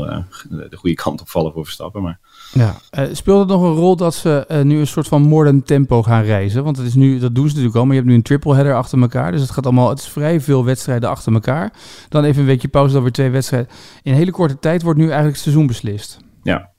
de 0.49 0.75
goede 0.75 0.95
kant 0.95 1.21
op 1.21 1.29
vallen 1.29 1.51
voor 1.51 1.63
Verstappen. 1.63 2.01
Maar 2.01 2.19
ja, 2.53 2.81
uh, 2.97 3.13
speelt 3.13 3.39
het 3.39 3.47
nog 3.47 3.61
een 3.61 3.73
rol 3.73 3.95
dat 3.95 4.15
ze 4.15 4.45
uh, 4.51 4.61
nu 4.61 4.79
een 4.79 4.87
soort 4.87 5.07
van 5.07 5.21
modern 5.21 5.63
tempo 5.63 6.03
gaan 6.03 6.23
reizen? 6.23 6.63
Want 6.63 6.77
het 6.77 6.85
is 6.85 6.95
nu, 6.95 7.19
dat 7.19 7.35
doen 7.35 7.43
ze 7.43 7.49
natuurlijk 7.49 7.75
al, 7.75 7.85
maar 7.85 7.93
je 7.93 7.99
hebt 7.99 8.11
nu 8.11 8.17
een 8.17 8.23
triple 8.23 8.55
header 8.55 8.75
achter 8.75 9.01
elkaar. 9.01 9.31
Dus 9.31 9.41
het 9.41 9.51
gaat 9.51 9.65
allemaal, 9.65 9.89
het 9.89 9.99
is 9.99 10.07
vrij 10.07 10.41
veel 10.41 10.65
wedstrijden 10.65 11.09
achter 11.09 11.33
elkaar. 11.33 11.73
Dan 12.09 12.23
even 12.23 12.41
een 12.41 12.47
weekje 12.47 12.67
pauze, 12.67 12.93
dan 12.93 13.01
weer 13.01 13.11
twee 13.11 13.29
wedstrijden. 13.29 13.69
In 14.01 14.11
een 14.11 14.17
hele 14.17 14.31
korte 14.31 14.59
tijd 14.59 14.81
wordt 14.81 14.99
nu 14.99 15.05
eigenlijk 15.05 15.33
het 15.33 15.43
seizoen 15.43 15.67
beslist. 15.67 16.17
Ja. 16.43 16.69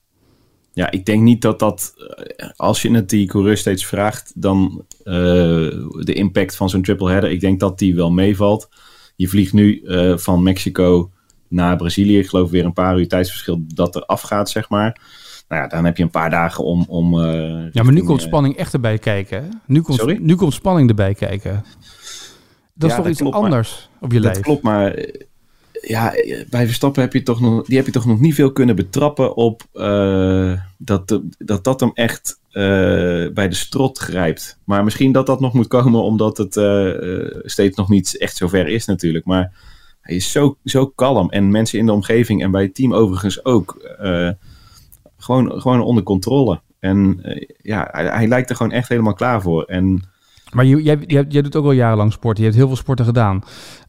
Ja, 0.73 0.91
ik 0.91 1.05
denk 1.05 1.21
niet 1.21 1.41
dat 1.41 1.59
dat, 1.59 1.93
eh, 2.35 2.49
als 2.55 2.81
je 2.81 2.91
het 2.91 3.09
die 3.09 3.27
coureur 3.27 3.57
steeds 3.57 3.85
vraagt, 3.85 4.31
dan 4.35 4.85
de 5.03 6.13
impact 6.13 6.55
van 6.55 6.69
zo'n 6.69 6.81
triple 6.81 7.11
header, 7.11 7.31
ik 7.31 7.39
denk 7.39 7.59
dat 7.59 7.79
die 7.79 7.95
wel 7.95 8.11
meevalt. 8.11 8.69
Je 9.15 9.27
vliegt 9.27 9.53
nu 9.53 9.81
van 10.15 10.43
Mexico 10.43 11.11
na 11.53 11.75
Brazilië. 11.75 12.19
Ik 12.19 12.27
geloof 12.27 12.49
weer 12.49 12.65
een 12.65 12.73
paar 12.73 12.99
uur 12.99 13.07
tijdsverschil 13.07 13.63
dat 13.67 13.95
er 13.95 14.05
afgaat, 14.05 14.49
zeg 14.49 14.69
maar. 14.69 15.01
Nou 15.47 15.61
ja, 15.61 15.67
dan 15.67 15.85
heb 15.85 15.97
je 15.97 16.03
een 16.03 16.09
paar 16.09 16.29
dagen 16.29 16.63
om... 16.63 16.85
om 16.87 17.19
ja, 17.71 17.83
maar 17.83 17.93
nu 17.93 18.03
komt 18.03 18.21
spanning 18.21 18.57
echt 18.57 18.73
erbij 18.73 18.97
kijken. 18.97 19.43
Hè? 19.43 19.49
Nu, 19.65 19.81
komt, 19.81 19.99
Sorry? 19.99 20.17
nu 20.21 20.35
komt 20.35 20.53
spanning 20.53 20.89
erbij 20.89 21.13
kijken. 21.13 21.63
Dat 22.73 22.89
is 22.89 22.95
toch 22.95 23.07
iets 23.07 23.21
anders 23.21 23.89
op 23.99 24.11
je 24.11 24.19
lijf? 24.19 24.35
Dat 24.35 24.43
klopt, 24.43 24.63
maar 24.63 24.95
ja, 25.87 26.13
bij 26.49 26.65
Verstappen 26.65 27.01
heb 27.01 27.13
je 27.13 27.23
toch 27.23 27.41
nog, 27.41 27.65
die 27.65 27.77
heb 27.77 27.85
je 27.85 27.91
toch 27.91 28.05
nog 28.05 28.19
niet 28.19 28.35
veel 28.35 28.51
kunnen 28.51 28.75
betrappen 28.75 29.35
op 29.35 29.63
uh, 29.73 30.59
dat, 30.77 31.21
dat 31.37 31.63
dat 31.63 31.79
hem 31.79 31.91
echt 31.93 32.39
uh, 32.51 32.63
bij 33.33 33.49
de 33.49 33.55
strot 33.55 33.99
grijpt. 33.99 34.59
Maar 34.63 34.83
misschien 34.83 35.11
dat 35.11 35.25
dat 35.25 35.39
nog 35.39 35.53
moet 35.53 35.67
komen 35.67 36.03
omdat 36.03 36.37
het 36.37 36.55
uh, 36.55 36.91
steeds 37.43 37.77
nog 37.77 37.89
niet 37.89 38.17
echt 38.17 38.35
zover 38.35 38.67
is 38.67 38.85
natuurlijk. 38.85 39.25
Maar 39.25 39.51
hij 40.03 40.15
is 40.15 40.31
zo, 40.31 40.57
zo 40.63 40.87
kalm 40.87 41.29
en 41.29 41.51
mensen 41.51 41.79
in 41.79 41.85
de 41.85 41.91
omgeving 41.91 42.43
en 42.43 42.51
bij 42.51 42.61
het 42.61 42.75
team 42.75 42.93
overigens 42.93 43.45
ook 43.45 43.95
gewoon, 45.17 45.61
gewoon 45.61 45.81
onder 45.81 46.03
controle. 46.03 46.61
En 46.79 47.21
ja, 47.61 47.89
hij, 47.91 48.05
hij, 48.05 48.27
lijkt 48.27 48.49
er 48.49 48.55
gewoon 48.55 48.71
echt 48.71 48.89
helemaal 48.89 49.13
klaar 49.13 49.41
voor. 49.41 49.63
En 49.63 50.03
maar 50.53 50.65
jij, 50.65 50.97
jij, 51.07 51.25
jij, 51.27 51.41
doet 51.41 51.55
ook 51.55 51.65
al 51.65 51.71
jarenlang 51.71 52.11
sport. 52.11 52.37
Je 52.37 52.43
hebt 52.43 52.55
heel 52.55 52.67
veel 52.67 52.75
sporten 52.75 53.05
gedaan. 53.05 53.43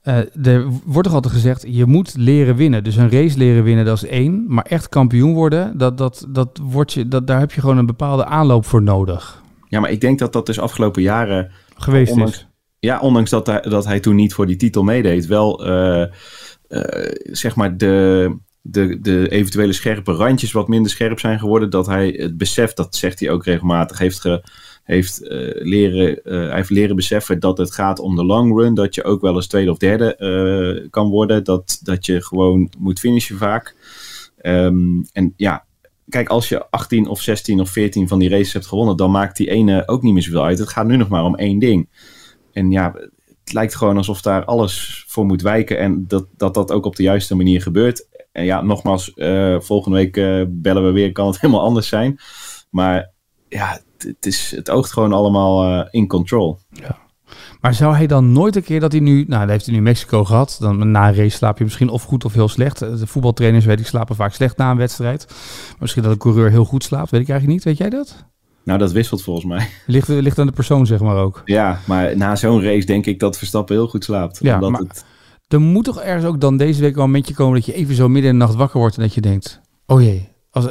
Uh, 0.05 0.47
er 0.47 0.67
wordt 0.85 1.07
toch 1.07 1.15
altijd 1.15 1.35
gezegd, 1.35 1.65
je 1.69 1.87
moet 1.87 2.17
leren 2.17 2.57
winnen. 2.57 2.85
Dus 2.85 2.97
een 2.97 3.11
race 3.11 3.39
leren 3.39 3.65
winnen, 3.65 3.85
dat 3.85 3.97
is 3.97 4.05
één. 4.09 4.45
Maar 4.49 4.65
echt 4.65 4.89
kampioen 4.89 5.35
worden, 5.35 5.79
dat, 5.79 5.99
dat, 5.99 6.27
dat 6.29 6.61
wordt 6.63 6.93
je, 6.93 7.09
dat, 7.09 7.27
daar 7.27 7.41
heb 7.41 7.53
je 7.53 7.61
gewoon 7.61 7.79
een 7.79 7.87
bepaalde 7.87 8.25
aanloop 8.25 8.65
voor 8.65 8.83
nodig. 8.83 9.43
Ja, 9.69 9.81
maar 9.81 9.91
ik 9.91 10.01
denk 10.01 10.19
dat 10.19 10.33
dat 10.33 10.47
dus 10.47 10.61
afgelopen 10.61 11.03
jaren... 11.03 11.51
Geweest 11.77 12.13
ondanks, 12.13 12.37
is. 12.37 12.49
Ja, 12.85 13.01
ondanks 13.01 13.31
dat 13.31 13.47
hij, 13.47 13.61
dat 13.61 13.85
hij 13.85 14.01
toen 14.01 14.15
niet 14.15 14.35
voor 14.35 14.47
die 14.47 14.57
titel 14.57 14.83
meedeed. 14.83 15.27
Wel, 15.27 15.67
uh, 15.67 16.05
uh, 16.69 17.13
zeg 17.23 17.55
maar, 17.57 17.77
de, 17.77 18.37
de, 18.61 19.01
de 19.01 19.29
eventuele 19.29 19.73
scherpe 19.73 20.13
randjes 20.13 20.53
wat 20.53 20.69
minder 20.69 20.91
scherp 20.91 21.19
zijn 21.19 21.39
geworden. 21.39 21.71
Dat 21.71 21.87
hij 21.87 22.15
het 22.17 22.37
besef, 22.37 22.73
dat 22.73 22.97
zegt 22.97 23.21
hij 23.21 23.31
ook 23.31 23.45
regelmatig, 23.45 23.99
heeft 23.99 24.29
heeft, 24.85 25.23
uh, 25.23 25.29
leren, 25.55 26.21
hij 26.23 26.55
heeft 26.55 26.71
leren 26.71 26.97
beseffen 26.97 27.41
dat 27.41 27.59
het 27.59 27.73
gaat 27.73 27.99
om 27.99 28.17
de 28.17 28.25
long 28.25 28.59
run. 28.61 28.75
Dat 28.75 28.95
je 28.95 29.05
ook 29.05 29.21
wel 29.21 29.35
eens 29.35 29.47
tweede 29.47 29.71
of 29.71 29.79
derde 29.79 30.87
kan 30.91 31.09
worden. 31.09 31.45
Dat, 31.45 31.81
dat 31.83 32.07
je 32.07 32.23
gewoon 32.23 32.71
moet 32.79 33.01
finishen 33.01 33.37
vaak. 33.37 33.75
Um, 34.43 35.07
en 35.13 35.35
ja, 35.37 35.65
kijk, 36.09 36.29
als 36.29 36.49
je 36.49 36.71
18 36.71 37.09
of 37.09 37.21
16 37.21 37.61
of 37.61 37.71
14 37.71 38.09
van 38.09 38.19
die 38.19 38.29
races 38.29 38.53
hebt 38.53 38.67
gewonnen, 38.67 38.97
dan 38.97 39.11
maakt 39.11 39.37
die 39.37 39.51
ene 39.51 39.89
ook 39.89 40.03
niet 40.03 40.13
meer 40.13 40.23
zoveel 40.23 40.45
uit. 40.45 40.59
Het 40.59 40.69
gaat 40.69 40.87
nu 40.87 40.97
nog 40.97 41.09
maar 41.09 41.25
om 41.25 41.35
één 41.35 41.59
ding. 41.59 41.89
En 42.55 42.71
ja, 42.71 42.93
het 43.45 43.53
lijkt 43.53 43.75
gewoon 43.75 43.97
alsof 43.97 44.23
daar 44.23 44.45
alles 44.45 45.05
voor 45.09 45.25
moet 45.25 45.43
wijken 45.43 45.79
en 45.79 46.05
dat 46.07 46.27
dat, 46.37 46.55
dat 46.55 46.73
ook 46.73 46.87
op 46.87 46.97
de 46.97 47.03
juiste 47.03 47.35
manier 47.35 47.63
gebeurt. 47.63 48.09
En 48.33 48.45
ja, 48.45 48.63
nogmaals, 48.63 49.13
volgende 49.59 49.97
week 49.97 50.13
bellen 50.49 50.85
we 50.85 50.91
weer, 50.91 51.13
kan 51.13 51.27
het 51.27 51.41
helemaal 51.41 51.63
anders 51.65 51.89
zijn. 51.89 52.19
Maar 52.71 53.13
ja, 53.49 53.81
het, 53.99 54.27
is, 54.27 54.51
het 54.57 54.71
oogt 54.71 54.93
gewoon 54.93 55.13
allemaal 55.13 55.67
uh, 55.67 55.87
in 55.91 56.07
control. 56.07 56.59
Ja. 56.69 57.03
Maar 57.61 57.75
zou 57.75 57.95
hij 57.95 58.07
dan 58.07 58.33
nooit 58.33 58.57
een 58.57 58.63
keer 58.63 58.81
dat 58.81 58.93
hij 58.93 59.01
nu, 59.01 59.25
nou, 59.27 59.41
dan 59.41 59.49
heeft 59.49 59.67
hij 59.67 59.75
nu 59.75 59.81
Mexico 59.83 60.25
gehad. 60.25 60.57
Dan 60.61 60.91
na 60.91 61.09
een 61.09 61.15
race 61.15 61.37
slaap 61.37 61.59
je 61.59 61.65
misschien 61.65 61.89
of 61.89 62.03
goed 62.03 62.25
of 62.25 62.33
heel 62.33 62.49
slecht. 62.49 62.79
De 62.79 63.07
voetbaltrainers 63.07 63.65
weet 63.65 63.81
ik 63.81 63.87
slapen 63.87 64.17
vaak 64.17 64.33
slecht 64.33 64.57
na 64.57 64.71
een 64.71 64.77
wedstrijd. 64.77 65.27
Misschien 65.79 66.03
dat 66.03 66.13
een 66.13 66.19
coureur 66.19 66.51
heel 66.51 66.65
goed 66.65 66.85
slaapt, 66.85 67.11
weet 67.11 67.21
ik 67.21 67.29
eigenlijk 67.29 67.59
niet. 67.59 67.65
Weet 67.65 67.79
jij 67.79 67.91
dat? 67.91 68.25
Nou, 68.65 68.79
dat 68.79 68.93
wisselt 68.93 69.23
volgens 69.23 69.47
mij. 69.47 69.69
Ligt, 69.87 70.09
ligt 70.09 70.39
aan 70.39 70.47
de 70.47 70.53
persoon, 70.53 70.87
zeg 70.87 71.01
maar 71.01 71.17
ook. 71.17 71.43
Ja, 71.45 71.81
maar 71.87 72.17
na 72.17 72.37
zo'n 72.37 72.63
race 72.63 72.87
denk 72.87 73.07
ik 73.07 73.19
dat 73.19 73.39
Verstappen 73.39 73.75
heel 73.75 73.89
goed 73.89 74.05
slaapt. 74.05 74.39
Ja, 74.43 74.55
omdat 74.55 74.71
maar 74.71 74.81
het... 74.81 75.05
er 75.49 75.61
moet 75.61 75.85
toch 75.85 76.01
ergens 76.01 76.25
ook 76.25 76.41
dan 76.41 76.57
deze 76.57 76.81
week 76.81 76.95
wel 76.95 77.05
een 77.05 77.11
momentje 77.11 77.35
komen 77.35 77.55
dat 77.55 77.67
je 77.67 77.75
even 77.75 77.95
zo 77.95 78.09
midden 78.09 78.31
in 78.31 78.39
de 78.39 78.45
nacht 78.45 78.57
wakker 78.57 78.81
wordt 78.81 78.97
en 78.97 79.03
dat 79.03 79.15
je 79.15 79.21
denkt, 79.21 79.61
oh 79.87 80.03
jee, 80.03 80.29
als, 80.51 80.67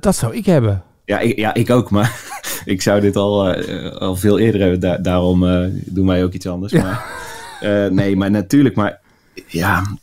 dat 0.00 0.16
zou 0.16 0.34
ik 0.34 0.46
hebben. 0.46 0.82
Ja 1.04 1.18
ik, 1.18 1.38
ja, 1.38 1.54
ik 1.54 1.70
ook, 1.70 1.90
maar 1.90 2.20
ik 2.64 2.82
zou 2.82 3.00
dit 3.00 3.16
al, 3.16 3.58
uh, 3.58 3.92
al 3.92 4.16
veel 4.16 4.38
eerder 4.38 4.60
hebben. 4.60 5.02
daarom 5.02 5.42
uh, 5.42 5.66
doen 5.72 6.06
wij 6.06 6.24
ook 6.24 6.32
iets 6.32 6.46
anders. 6.46 6.72
Maar, 6.72 7.04
uh, 7.62 7.86
nee, 7.86 8.16
maar 8.16 8.30
natuurlijk. 8.30 8.74
Maar 8.74 9.00
ja, 9.46 9.96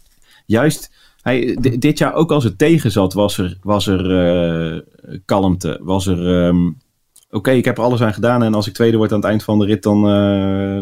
juist 0.45 0.91
hij, 1.21 1.57
dit 1.79 1.97
jaar 1.97 2.13
ook 2.13 2.31
als 2.31 2.43
het 2.43 2.58
tegen 2.58 2.91
zat, 2.91 3.13
was 3.13 3.38
er, 3.38 3.58
was 3.62 3.88
er 3.88 4.86
kalmte. 5.25 5.79
Was 5.81 6.08
er, 6.08 6.45
um, 6.45 6.67
oké, 6.67 6.83
okay, 7.34 7.58
ik 7.58 7.65
heb 7.65 7.78
er 7.78 7.84
alles 7.84 8.02
aan 8.02 8.13
gedaan. 8.13 8.43
En 8.43 8.54
als 8.54 8.67
ik 8.67 8.74
tweede 8.74 8.98
word 8.98 9.12
aan 9.12 9.19
het 9.19 9.28
eind 9.28 9.43
van 9.43 9.60
de 9.60 9.65
rit, 9.65 9.84
dan, 9.84 10.02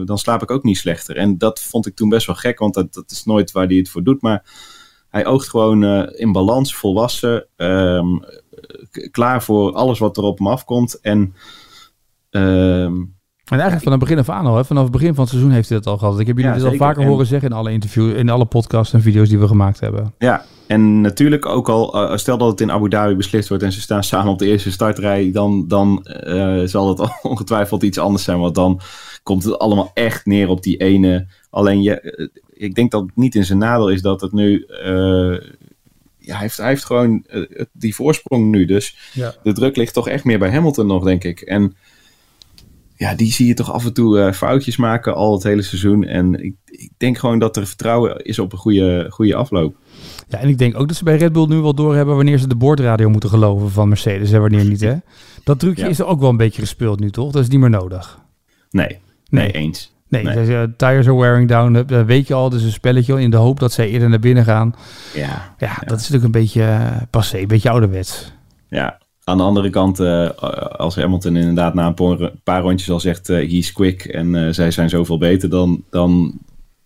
dan 0.06 0.18
slaap 0.18 0.42
ik 0.42 0.52
ook 0.52 0.64
niet 0.64 0.78
slechter. 0.78 1.18
En 1.18 1.38
dat 1.38 1.60
vond 1.60 1.88
ik 1.88 1.96
toen 1.96 2.10
best 2.10 2.26
wel 2.28 2.36
gek, 2.36 2.60
want 2.60 2.74
dat, 2.74 2.94
dat 2.94 3.12
is 3.12 3.24
nooit 3.24 3.52
waar 3.52 3.68
hij 3.68 3.76
het 3.76 3.90
voor 3.90 4.04
doet. 4.04 4.22
Maar 4.22 4.44
hij 5.10 5.26
oogt 5.26 5.50
gewoon 5.50 6.08
in 6.10 6.32
balans, 6.32 6.76
volwassen. 6.76 7.48
Um, 7.56 8.24
klaar 9.12 9.44
voor 9.44 9.74
alles 9.74 10.00
wat 10.00 10.18
er 10.18 10.24
op 10.24 10.38
hem 10.38 10.48
afkomt. 10.48 11.00
En, 11.00 11.36
ehm, 12.30 12.94
en 13.46 13.60
eigenlijk 13.60 13.84
van 13.84 13.92
het 13.92 14.02
begin 14.02 14.18
af 14.18 14.30
aan 14.30 14.46
al, 14.46 14.56
hè? 14.56 14.66
vanaf 14.66 14.84
het 14.84 14.92
begin 14.92 15.14
van 15.14 15.24
het 15.24 15.30
seizoen 15.30 15.52
heeft 15.52 15.70
hij 15.70 15.78
dat 15.78 15.88
al 15.88 15.98
gehad. 15.98 16.20
Ik 16.20 16.28
heb 16.28 16.36
jullie 16.36 16.52
ja, 16.52 16.58
dit 16.58 16.68
al 16.68 16.76
vaker 16.76 17.06
horen 17.06 17.26
zeggen 17.26 17.50
in 17.50 17.56
alle 17.56 17.72
interviews, 17.72 18.14
in 18.14 18.30
alle 18.30 18.46
podcasts 18.46 18.94
en 18.94 19.02
video's 19.02 19.30
die 19.30 19.40
we 19.40 19.48
gemaakt 19.48 19.80
hebben. 19.80 20.14
Ja, 20.18 20.46
en 20.72 21.02
natuurlijk 21.02 21.46
ook 21.46 21.70
al, 21.70 21.96
uh, 21.96 22.18
stel 22.18 22.38
dat 22.38 22.50
het 22.50 22.62
in 22.62 22.72
Abu 22.72 22.90
Dhabi 22.90 23.16
beslist 23.16 23.50
wordt 23.50 23.64
en 23.64 23.72
ze 23.72 23.82
staan 23.82 24.04
samen 24.04 24.32
op 24.32 24.40
de 24.40 24.46
eerste 24.46 24.72
startrij, 24.72 25.32
dan, 25.32 25.68
dan 25.68 26.08
uh, 26.26 26.62
zal 26.66 26.90
het 26.90 27.10
ongetwijfeld 27.32 27.84
iets 27.84 27.98
anders 27.98 28.24
zijn. 28.24 28.40
Want 28.40 28.56
dan 28.56 28.82
komt 29.24 29.44
het 29.44 29.60
allemaal 29.60 29.92
echt 29.94 30.26
neer 30.26 30.48
op 30.48 30.64
die 30.64 30.78
ene. 30.78 31.28
Alleen 31.50 31.82
je, 31.82 32.02
eh, 32.02 32.28
ik 32.54 32.76
denk 32.76 32.92
dat 32.92 33.02
het 33.02 33.16
niet 33.16 33.36
in 33.36 33.46
zijn 33.46 33.58
nadeel 33.58 33.90
is 33.90 34.02
dat 34.02 34.22
het 34.22 34.32
nu 34.32 34.66
uh, 34.70 35.40
ja, 36.18 36.34
hij, 36.34 36.42
heeft, 36.42 36.58
hij 36.58 36.68
heeft 36.68 36.86
gewoon 36.86 37.26
uh, 37.30 37.62
die 37.72 37.96
voorsprong 37.96 38.52
nu. 38.52 38.66
Dus 38.66 38.98
ja. 39.14 39.36
de 39.44 39.54
druk 39.54 39.76
ligt 39.76 39.94
toch 39.94 40.08
echt 40.08 40.24
meer 40.24 40.40
bij 40.40 40.52
Hamilton 40.52 40.88
nog, 40.88 41.04
denk 41.04 41.24
ik. 41.24 41.42
En 41.42 41.76
ja, 43.02 43.16
die 43.16 43.32
zie 43.32 43.48
je 43.48 43.54
toch 43.54 43.72
af 43.72 43.86
en 43.86 43.94
toe 43.94 44.18
uh, 44.18 44.32
foutjes 44.32 44.78
maken 44.78 45.16
al 45.16 45.34
het 45.34 45.44
hele 45.44 45.62
seizoen. 45.62 46.04
En 46.04 46.44
ik, 46.44 46.56
ik, 46.66 46.92
denk 46.98 47.18
gewoon 47.18 47.40
dat 47.40 47.58
er 47.58 47.68
vertrouwen 47.68 48.18
is 48.26 48.40
op 48.40 48.52
een 48.52 48.58
goede, 48.58 49.06
goede 49.10 49.36
afloop. 49.36 49.76
Ja, 50.28 50.38
en 50.38 50.50
ik 50.50 50.58
denk 50.58 50.80
ook 50.80 50.88
dat 50.88 50.98
ze 50.98 51.04
bij 51.04 51.18
Red 51.18 51.34
Bull 51.34 51.48
nu 51.48 51.56
wel 51.56 51.74
doorhebben 51.74 52.16
wanneer 52.16 52.38
ze 52.38 52.48
de 52.48 52.56
boordradio 52.56 53.10
moeten 53.10 53.30
geloven 53.30 53.72
van 53.72 53.88
Mercedes 53.88 54.32
en 54.32 54.42
wanneer 54.42 54.66
niet. 54.66 54.82
Hè? 54.82 54.96
Dat 55.44 55.60
trucje 55.60 55.90
is 55.90 56.00
er 56.00 56.06
ook 56.06 56.20
wel 56.20 56.30
een 56.30 56.38
beetje 56.38 56.62
gespeeld 56.62 57.00
nu, 57.00 57.12
toch? 57.12 57.32
Dat 57.32 57.42
is 57.42 57.48
niet 57.48 57.60
meer 57.60 57.70
nodig. 57.70 58.20
Nee, 58.72 58.88
nee, 58.88 58.98
nee 59.30 59.52
eens. 59.52 59.94
Nee, 60.08 60.24
nee. 60.24 60.46
Dus, 60.46 60.68
tires 60.78 61.08
are 61.08 61.18
wearing 61.18 61.48
down. 61.48 61.86
Dat 61.88 62.06
weet 62.06 62.28
je 62.28 62.34
al. 62.34 62.50
Dus 62.50 62.64
een 62.64 62.72
spelletje 62.72 63.22
in 63.22 63.32
de 63.32 63.38
hoop 63.38 63.60
dat 63.60 63.72
zij 63.72 63.90
eerder 63.90 64.10
naar 64.10 64.20
binnen 64.20 64.44
gaan. 64.44 64.76
Ja, 65.14 65.56
ja, 65.58 65.74
dat 65.86 66.00
is 66.00 66.10
natuurlijk 66.10 66.24
een 66.24 66.42
beetje 66.42 66.62
uh, 66.62 66.92
passé, 67.10 67.40
een 67.40 67.48
beetje 67.48 67.70
ouderwets. 67.70 68.32
Ja, 68.68 69.01
aan 69.24 69.38
de 69.38 69.44
andere 69.44 69.70
kant, 69.70 70.00
uh, 70.00 70.30
als 70.78 70.96
Hamilton 70.96 71.36
inderdaad 71.36 71.74
na 71.74 71.94
een 71.96 72.32
paar 72.44 72.62
rondjes 72.62 72.90
al 72.90 73.00
zegt, 73.00 73.30
uh, 73.30 73.50
he's 73.50 73.72
quick 73.72 74.06
en 74.06 74.56
zij 74.56 74.72
zijn 74.72 74.90
zoveel 74.90 75.18
beter, 75.18 75.50
dan, 75.50 75.84
dan 75.90 76.40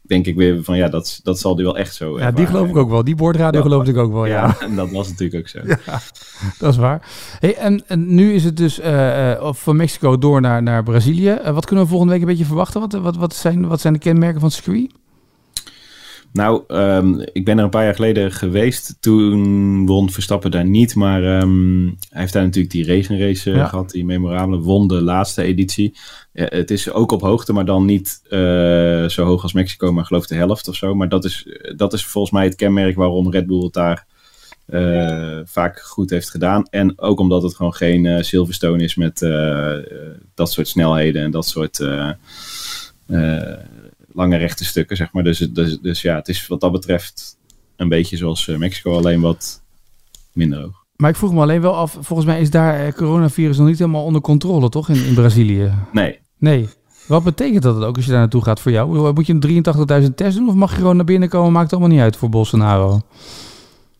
denk 0.08 0.26
ik 0.26 0.36
weer 0.36 0.64
van 0.64 0.78
ja, 0.78 0.88
dat, 0.88 1.20
dat 1.24 1.40
zal 1.40 1.56
die 1.56 1.66
wel 1.66 1.78
echt 1.78 1.96
zo. 1.96 2.20
Ja, 2.20 2.32
die 2.32 2.46
geloof 2.46 2.68
ik 2.70 2.76
ook 2.76 2.90
wel. 2.90 3.04
Die 3.04 3.16
boordradio 3.16 3.62
geloof 3.62 3.88
ik 3.88 3.98
ook 3.98 4.14
wel, 4.14 4.26
ja. 4.26 4.56
En 4.60 4.76
dat 4.76 4.92
was 4.92 5.10
natuurlijk 5.10 5.40
ook 5.40 5.48
zo. 5.48 5.60
Ja, 5.86 6.02
dat 6.60 6.72
is 6.72 6.78
waar. 6.78 7.08
Hey, 7.40 7.56
en, 7.56 7.88
en 7.88 8.16
nu 8.16 8.34
is 8.34 8.44
het 8.44 8.58
dus 8.58 8.80
uh, 8.80 9.52
van 9.54 9.76
Mexico 9.76 10.18
door 10.18 10.42
naar, 10.42 10.64
naar 10.64 10.84
Brazilië. 10.84 11.38
Uh, 11.46 11.50
wat 11.50 11.66
kunnen 11.66 11.84
we 11.84 11.90
volgende 11.90 12.14
week 12.14 12.22
een 12.22 12.30
beetje 12.30 12.46
verwachten? 12.46 12.82
Wat, 12.82 12.94
wat, 12.94 13.16
wat, 13.16 13.36
zijn, 13.36 13.68
wat 13.68 13.82
zijn 13.82 13.94
de 13.94 14.00
kenmerken 14.00 14.40
van 14.40 14.50
het 14.50 14.58
circuit? 14.58 14.92
Nou, 16.36 16.64
um, 16.68 17.26
ik 17.34 17.46
ben 17.46 17.58
er 17.58 17.64
een 17.64 17.70
paar 17.70 17.84
jaar 17.84 17.96
geleden 17.96 18.32
geweest. 18.32 18.98
Toen 19.00 19.86
won 19.86 20.10
Verstappen 20.10 20.52
daar 20.52 20.66
niet. 20.66 20.96
Maar 20.96 21.42
um, 21.42 21.98
hij 22.10 22.22
heeft 22.22 22.34
daar 22.34 22.44
natuurlijk 22.44 22.74
die 22.74 22.86
regenrace 22.86 23.52
ja. 23.52 23.68
gehad. 23.68 23.90
Die 23.90 24.06
memorabele. 24.06 24.60
Won 24.60 24.88
de 24.88 25.02
laatste 25.02 25.44
editie. 25.44 25.98
Ja, 26.34 26.46
het 26.50 26.72
is 26.72 26.92
ook 26.92 27.12
op 27.12 27.22
hoogte, 27.22 27.54
maar 27.54 27.66
dan 27.66 27.86
niet 27.86 28.22
uh, 28.30 28.30
zo 29.08 29.26
hoog 29.26 29.44
als 29.44 29.54
Mexico. 29.54 29.92
Maar 29.92 30.06
geloof 30.06 30.28
de 30.28 30.36
helft 30.36 30.68
of 30.68 30.76
zo. 30.76 30.96
Maar 30.96 31.10
dat 31.10 31.26
is, 31.26 31.48
dat 31.76 31.94
is 31.94 32.06
volgens 32.06 32.34
mij 32.34 32.44
het 32.44 32.56
kenmerk 32.56 32.96
waarom 32.96 33.32
Red 33.32 33.48
Bull 33.48 33.64
het 33.64 33.74
daar 33.74 34.06
uh, 34.70 35.40
vaak 35.46 35.80
goed 35.80 36.10
heeft 36.10 36.30
gedaan. 36.30 36.66
En 36.70 37.00
ook 37.00 37.20
omdat 37.20 37.44
het 37.44 37.56
gewoon 37.56 37.74
geen 37.74 38.04
uh, 38.04 38.22
Silverstone 38.22 38.84
is 38.84 38.96
met 38.96 39.20
dat 40.34 40.52
soort 40.52 40.68
snelheden 40.68 41.24
en 41.24 41.32
dat 41.32 41.48
soort 41.48 41.80
lange 44.16 44.38
rechte 44.38 44.66
stukken, 44.66 44.98
zeg 44.98 45.14
maar. 45.14 45.24
Dus, 45.24 45.38
dus, 45.38 45.80
dus 45.80 46.02
ja, 46.02 46.16
het 46.16 46.28
is 46.28 46.48
wat 46.48 46.62
dat 46.62 46.72
betreft 46.72 47.38
een 47.76 47.90
beetje 47.90 48.18
zoals 48.18 48.48
uh, 48.48 48.58
Mexico, 48.58 48.98
alleen 48.98 49.22
wat 49.22 49.62
minder 50.32 50.62
hoog. 50.62 50.84
Maar 50.96 51.10
ik 51.10 51.16
vroeg 51.16 51.34
me 51.34 51.42
alleen 51.42 51.62
wel 51.62 51.76
af, 51.76 51.98
volgens 52.02 52.28
mij 52.28 52.42
is 52.42 52.50
daar 52.50 52.88
uh, 52.88 52.94
coronavirus 52.94 53.58
nog 53.58 53.68
niet 53.68 53.80
helemaal 53.80 54.04
onder 54.04 54.22
controle, 54.22 54.70
toch, 54.70 54.90
in, 54.90 55.06
in 55.06 55.14
Brazilië? 55.14 55.72
Nee. 55.92 56.20
Nee. 56.38 56.70
Wat 57.08 57.24
betekent 57.24 57.64
dat 57.64 57.84
ook 57.84 57.96
als 57.96 58.06
je 58.06 58.12
daar 58.12 58.20
naartoe 58.20 58.44
gaat 58.44 58.60
voor 58.60 58.72
jou? 58.72 59.14
Moet 59.14 59.28
je 59.28 59.34
een 59.40 60.04
83.000 60.04 60.16
test 60.16 60.38
doen 60.38 60.48
of 60.48 60.56
mag 60.56 60.72
je 60.72 60.78
gewoon 60.78 60.96
naar 60.96 61.06
binnen 61.06 61.30
komen? 61.30 61.52
Maakt 61.52 61.72
allemaal 61.72 61.90
niet 61.90 62.00
uit 62.00 62.16
voor 62.16 62.30
Bolsonaro. 62.30 63.02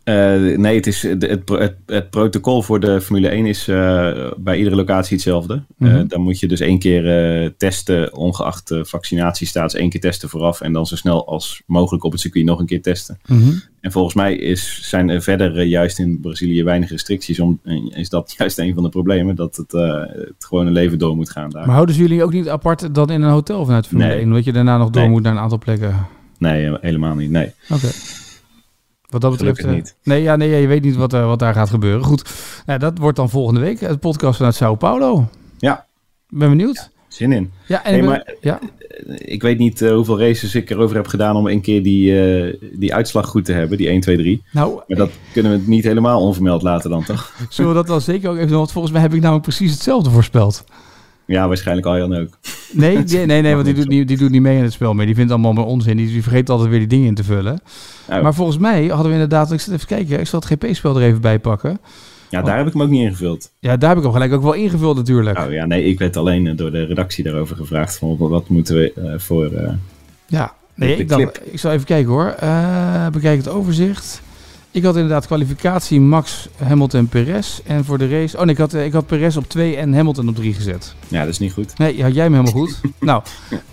Uh, 0.06 0.58
nee, 0.58 0.76
het, 0.76 0.88
is, 0.88 1.04
het, 1.04 1.22
het, 1.22 1.76
het, 1.86 2.10
protocol 2.10 2.62
voor 2.62 2.80
de 2.80 3.02
Formule 3.02 3.28
1 3.28 3.46
is 3.46 3.68
uh, 3.68 4.32
bij 4.38 4.58
iedere 4.58 4.76
locatie 4.76 5.14
hetzelfde. 5.16 5.54
Mm 5.56 5.88
-hmm. 5.88 5.98
uh, 5.98 6.04
dan 6.08 6.22
moet 6.22 6.40
je 6.40 6.48
dus 6.48 6.60
één 6.60 6.80
keer 6.80 7.54
testen, 7.58 8.16
ongeacht 8.16 8.68
de 8.68 8.86
vaccinatiestatus, 8.86 9.74
één 9.74 9.90
keer 9.90 10.02
testen 10.02 10.30
vooraf. 10.30 10.62
En 10.62 10.74
dan 10.74 10.86
zo 10.86 10.96
snel 10.96 11.28
als 11.28 11.62
mogelijk 11.66 12.04
op 12.04 12.12
het 12.12 12.22
circuit 12.22 12.46
nog 12.46 12.60
een 12.60 12.66
keer 12.66 12.82
testen. 12.82 13.20
Mm 13.26 13.42
-hmm. 13.42 13.62
En 13.82 13.92
volgens 13.92 14.16
mij 14.16 14.36
is, 14.36 14.90
zijn 14.90 15.10
er 15.10 15.22
verder 15.22 15.64
juist 15.64 16.00
in 16.00 16.20
Brazilië 16.20 16.64
weinig 16.64 16.90
restricties. 16.90 17.40
Om, 17.40 17.60
is 17.90 18.10
dat 18.10 18.34
juist 18.38 18.60
een 18.60 18.74
van 18.74 18.84
de 18.84 18.90
problemen, 18.90 19.36
dat 19.36 19.56
het, 19.56 19.72
het 19.72 20.46
gewoon 20.46 20.68
een 20.68 20.74
leven 20.74 21.00
door 21.00 21.16
moet 21.16 21.30
gaan 21.30 21.50
daar. 21.50 21.66
Maar 21.66 21.76
houden 21.76 21.96
ze 21.96 22.02
jullie 22.02 22.24
ook 22.24 22.34
niet 22.34 22.50
apart 22.50 22.96
dan 22.96 23.10
in 23.10 23.22
een 23.22 23.30
hotel 23.32 23.66
vanuit 23.66 23.88
Formule 23.88 24.10
Nee. 24.10 24.18
1? 24.18 24.28
Omdat 24.28 24.44
je 24.44 24.54
daarna 24.54 24.78
nog 24.78 24.90
door 24.90 25.02
Nee. 25.02 25.12
moet 25.12 25.24
naar 25.24 25.32
een 25.32 25.40
aantal 25.40 25.60
plekken? 25.60 26.08
Nee, 26.38 26.78
helemaal 26.82 27.16
niet. 27.16 27.30
Nee. 27.30 27.52
Oké. 27.70 27.88
Wat 29.22 29.32
dat 29.32 29.32
betreft. 29.32 29.60
Eh, 29.70 29.72
niet. 29.76 29.96
Nee, 30.04 30.22
ja, 30.22 30.36
nee, 30.36 30.62
je 30.62 30.68
weet 30.68 30.82
niet 30.84 30.96
wat, 30.96 31.14
eh, 31.14 31.26
wat 31.26 31.40
daar 31.40 31.54
gaat 31.54 31.70
gebeuren. 31.70 32.04
Goed, 32.04 32.30
nou, 32.66 32.80
dat 32.80 32.98
wordt 32.98 33.18
dan 33.18 33.30
volgende 33.30 33.60
week. 33.60 33.80
Het 33.80 34.00
podcast 34.00 34.38
vanuit 34.38 34.56
Sao 34.56 34.76
Paulo. 34.76 35.28
Ja. 35.58 35.86
Ben 36.30 36.50
benieuwd. 36.50 36.90
Zin 37.08 37.32
in. 37.32 37.52
Ja, 37.68 37.84
en 37.86 37.94
Hey, 37.94 38.04
maar- 38.04 38.34
ja. 38.42 38.60
Ik 39.18 39.42
weet 39.42 39.58
niet 39.58 39.82
eh, 39.82 39.92
hoeveel 39.94 40.20
races 40.20 40.56
ik 40.56 40.70
erover 40.70 40.96
heb 40.96 41.08
gedaan 41.08 41.36
om 41.36 41.48
een 41.48 41.62
keer 41.62 41.84
die, 41.84 42.22
eh, 42.22 42.54
die 42.74 42.94
uitslag 42.94 43.28
goed 43.28 43.46
te 43.46 43.52
hebben, 43.54 43.78
die 43.78 43.90
1, 43.90 44.00
2, 44.00 44.18
3. 44.18 44.44
Nou, 44.52 44.82
Maar 44.88 44.98
dat 44.98 45.12
kunnen 45.34 45.52
we 45.52 45.62
niet 45.66 45.84
helemaal 45.84 46.22
onvermeld 46.22 46.62
laten 46.62 46.90
dan, 46.90 47.04
toch? 47.04 47.34
zullen 47.50 47.72
we 47.72 47.78
dat 47.78 47.88
dan 47.88 48.02
zeker 48.02 48.30
ook 48.30 48.36
even 48.36 48.48
doen? 48.48 48.58
Want 48.58 48.72
volgens 48.72 48.94
mij 48.94 49.02
heb 49.02 49.14
ik 49.14 49.20
namelijk 49.22 49.44
precies 49.46 49.72
hetzelfde 49.72 50.10
voorspeld. 50.10 50.64
Ja, 51.26 51.48
waarschijnlijk 51.48 51.88
Arjan 51.88 52.16
ook. 52.16 52.38
Nee, 52.72 52.98
nee, 53.04 53.26
nee, 53.26 53.42
nee 53.42 53.54
want 53.54 53.66
die 53.66 53.74
doet, 53.74 53.88
niet, 53.88 54.08
die 54.08 54.18
doet 54.18 54.32
niet 54.32 54.42
mee 54.42 54.58
in 54.58 54.64
het 54.64 54.74
spel 54.74 54.94
meer. 54.94 55.06
Die 55.06 55.16
vindt 55.16 55.32
allemaal 55.32 55.54
maar 55.54 55.66
onzin. 55.66 55.98
Die, 55.98 56.08
die 56.08 56.22
vergeet 56.24 56.50
altijd 56.50 56.70
weer 56.70 56.80
die 56.80 56.88
dingen 56.88 57.08
in 57.08 57.16
te 57.16 57.24
vullen. 57.24 57.60
Oh. 58.10 58.22
Maar 58.22 58.34
volgens 58.34 58.58
mij 58.58 58.86
hadden 58.88 59.08
we 59.08 59.14
inderdaad... 59.14 59.52
Ik 59.52 59.60
zit 59.60 59.74
even 59.74 59.88
kijken. 59.88 60.20
Ik 60.20 60.28
zal 60.28 60.40
het 60.40 60.50
GP-spel 60.50 60.96
er 60.96 61.04
even 61.08 61.22
bij 61.22 61.40
pakken. 61.40 61.80
Ja, 62.30 62.42
daar 62.42 62.58
heb 62.58 62.68
ik 62.68 62.74
hem 62.74 62.82
ook 62.82 62.90
niet 62.90 63.02
ingevuld. 63.02 63.52
Ja, 63.60 63.78
daar 63.78 63.90
heb 63.90 63.98
ik 63.98 64.04
hem 64.04 64.14
gelijk 64.14 64.34
ook 64.34 64.42
wel 64.44 64.54
ingevuld 64.54 64.96
natuurlijk. 64.96 65.40
Oh 65.40 65.52
ja, 65.52 65.66
nee, 65.66 65.84
ik 65.84 66.00
werd 66.00 66.18
alleen 66.18 66.48
eh, 66.48 66.58
door 66.58 66.72
de 66.72 66.86
redactie 66.86 67.24
daarover 67.24 67.56
gevraagd 67.56 67.98
van 67.98 68.18
wat 68.18 68.50
moeten 68.50 68.76
we 68.76 68.94
eh, 68.94 69.14
voor... 69.20 69.46
eh, 69.46 69.72
Ja, 70.28 70.54
nee, 70.76 70.96
ik, 70.98 71.08
clip. 71.08 71.38
ik 71.52 71.60
zal 71.60 71.72
even 71.72 71.86
kijken 71.86 72.12
hoor. 72.12 72.26
Eh, 72.40 73.08
bekijk 73.10 73.38
het 73.38 73.48
overzicht. 73.50 74.22
Ik 74.76 74.84
had 74.84 74.96
inderdaad 74.96 75.26
kwalificatie 75.26 76.02
Max, 76.02 76.48
Hamilton, 76.64 77.08
Perez. 77.08 77.60
En 77.66 77.86
voor 77.86 77.98
de 77.98 78.08
race... 78.08 78.38
Oh 78.38 78.44
nee, 78.44 78.54
ik 78.54 78.58
had, 78.58 78.74
eh, 78.74 78.86
ik 78.86 78.94
had 78.94 79.06
Perez 79.06 79.36
op 79.38 79.50
2 79.50 79.76
en 79.76 79.94
Hamilton 79.94 80.30
op 80.30 80.36
3 80.36 80.54
gezet. 80.54 80.96
ja, 81.08 81.20
dat 81.20 81.30
is 81.30 81.40
niet 81.40 81.54
goed. 81.54 81.78
Nee, 81.78 82.04
had 82.04 82.14
jij 82.14 82.24
hem 82.24 82.34
helemaal 82.34 82.54
goed. 82.54 82.82
nou, 83.00 83.24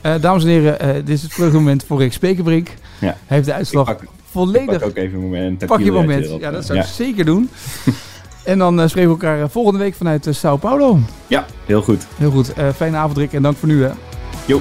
eh, 0.00 0.14
dames 0.20 0.42
en 0.42 0.48
heren, 0.48 0.80
eh, 0.80 0.94
dit 0.94 1.08
is 1.08 1.22
het 1.22 1.32
vruchtmoment 1.32 1.84
voor 1.84 1.98
Rick 1.98 2.12
Spekerbrink. 2.12 2.68
Ja. 2.98 3.06
Hij 3.06 3.16
heeft 3.26 3.46
de 3.46 3.52
uitslag 3.52 3.84
pak, 3.84 4.04
volledig... 4.30 4.78
pak 4.78 4.88
ook 4.88 4.96
even 4.96 5.14
een 5.14 5.24
moment. 5.24 5.66
Pak 5.66 5.80
je 5.80 5.92
moment. 5.92 6.40
Ja, 6.40 6.50
dat 6.50 6.64
zou 6.64 6.78
ja. 6.78 6.84
ik 6.84 6.90
zeker 6.90 7.24
doen. 7.24 7.50
en 8.44 8.58
dan 8.58 8.80
eh, 8.80 8.88
spreken 8.88 9.10
we 9.10 9.26
elkaar 9.26 9.50
volgende 9.50 9.78
week 9.78 9.94
vanuit 9.94 10.26
Sao 10.30 10.56
Paulo. 10.56 10.98
ja, 11.26 11.46
heel 11.66 11.82
goed. 11.82 12.06
Heel 12.16 12.30
goed. 12.30 12.52
Fijne 12.74 12.96
avond 12.96 13.16
Rick 13.16 13.32
en 13.32 13.42
dank 13.42 13.56
voor 13.56 13.68
nu 13.68 13.82
hè. 13.82 13.90
Jo. 14.46 14.60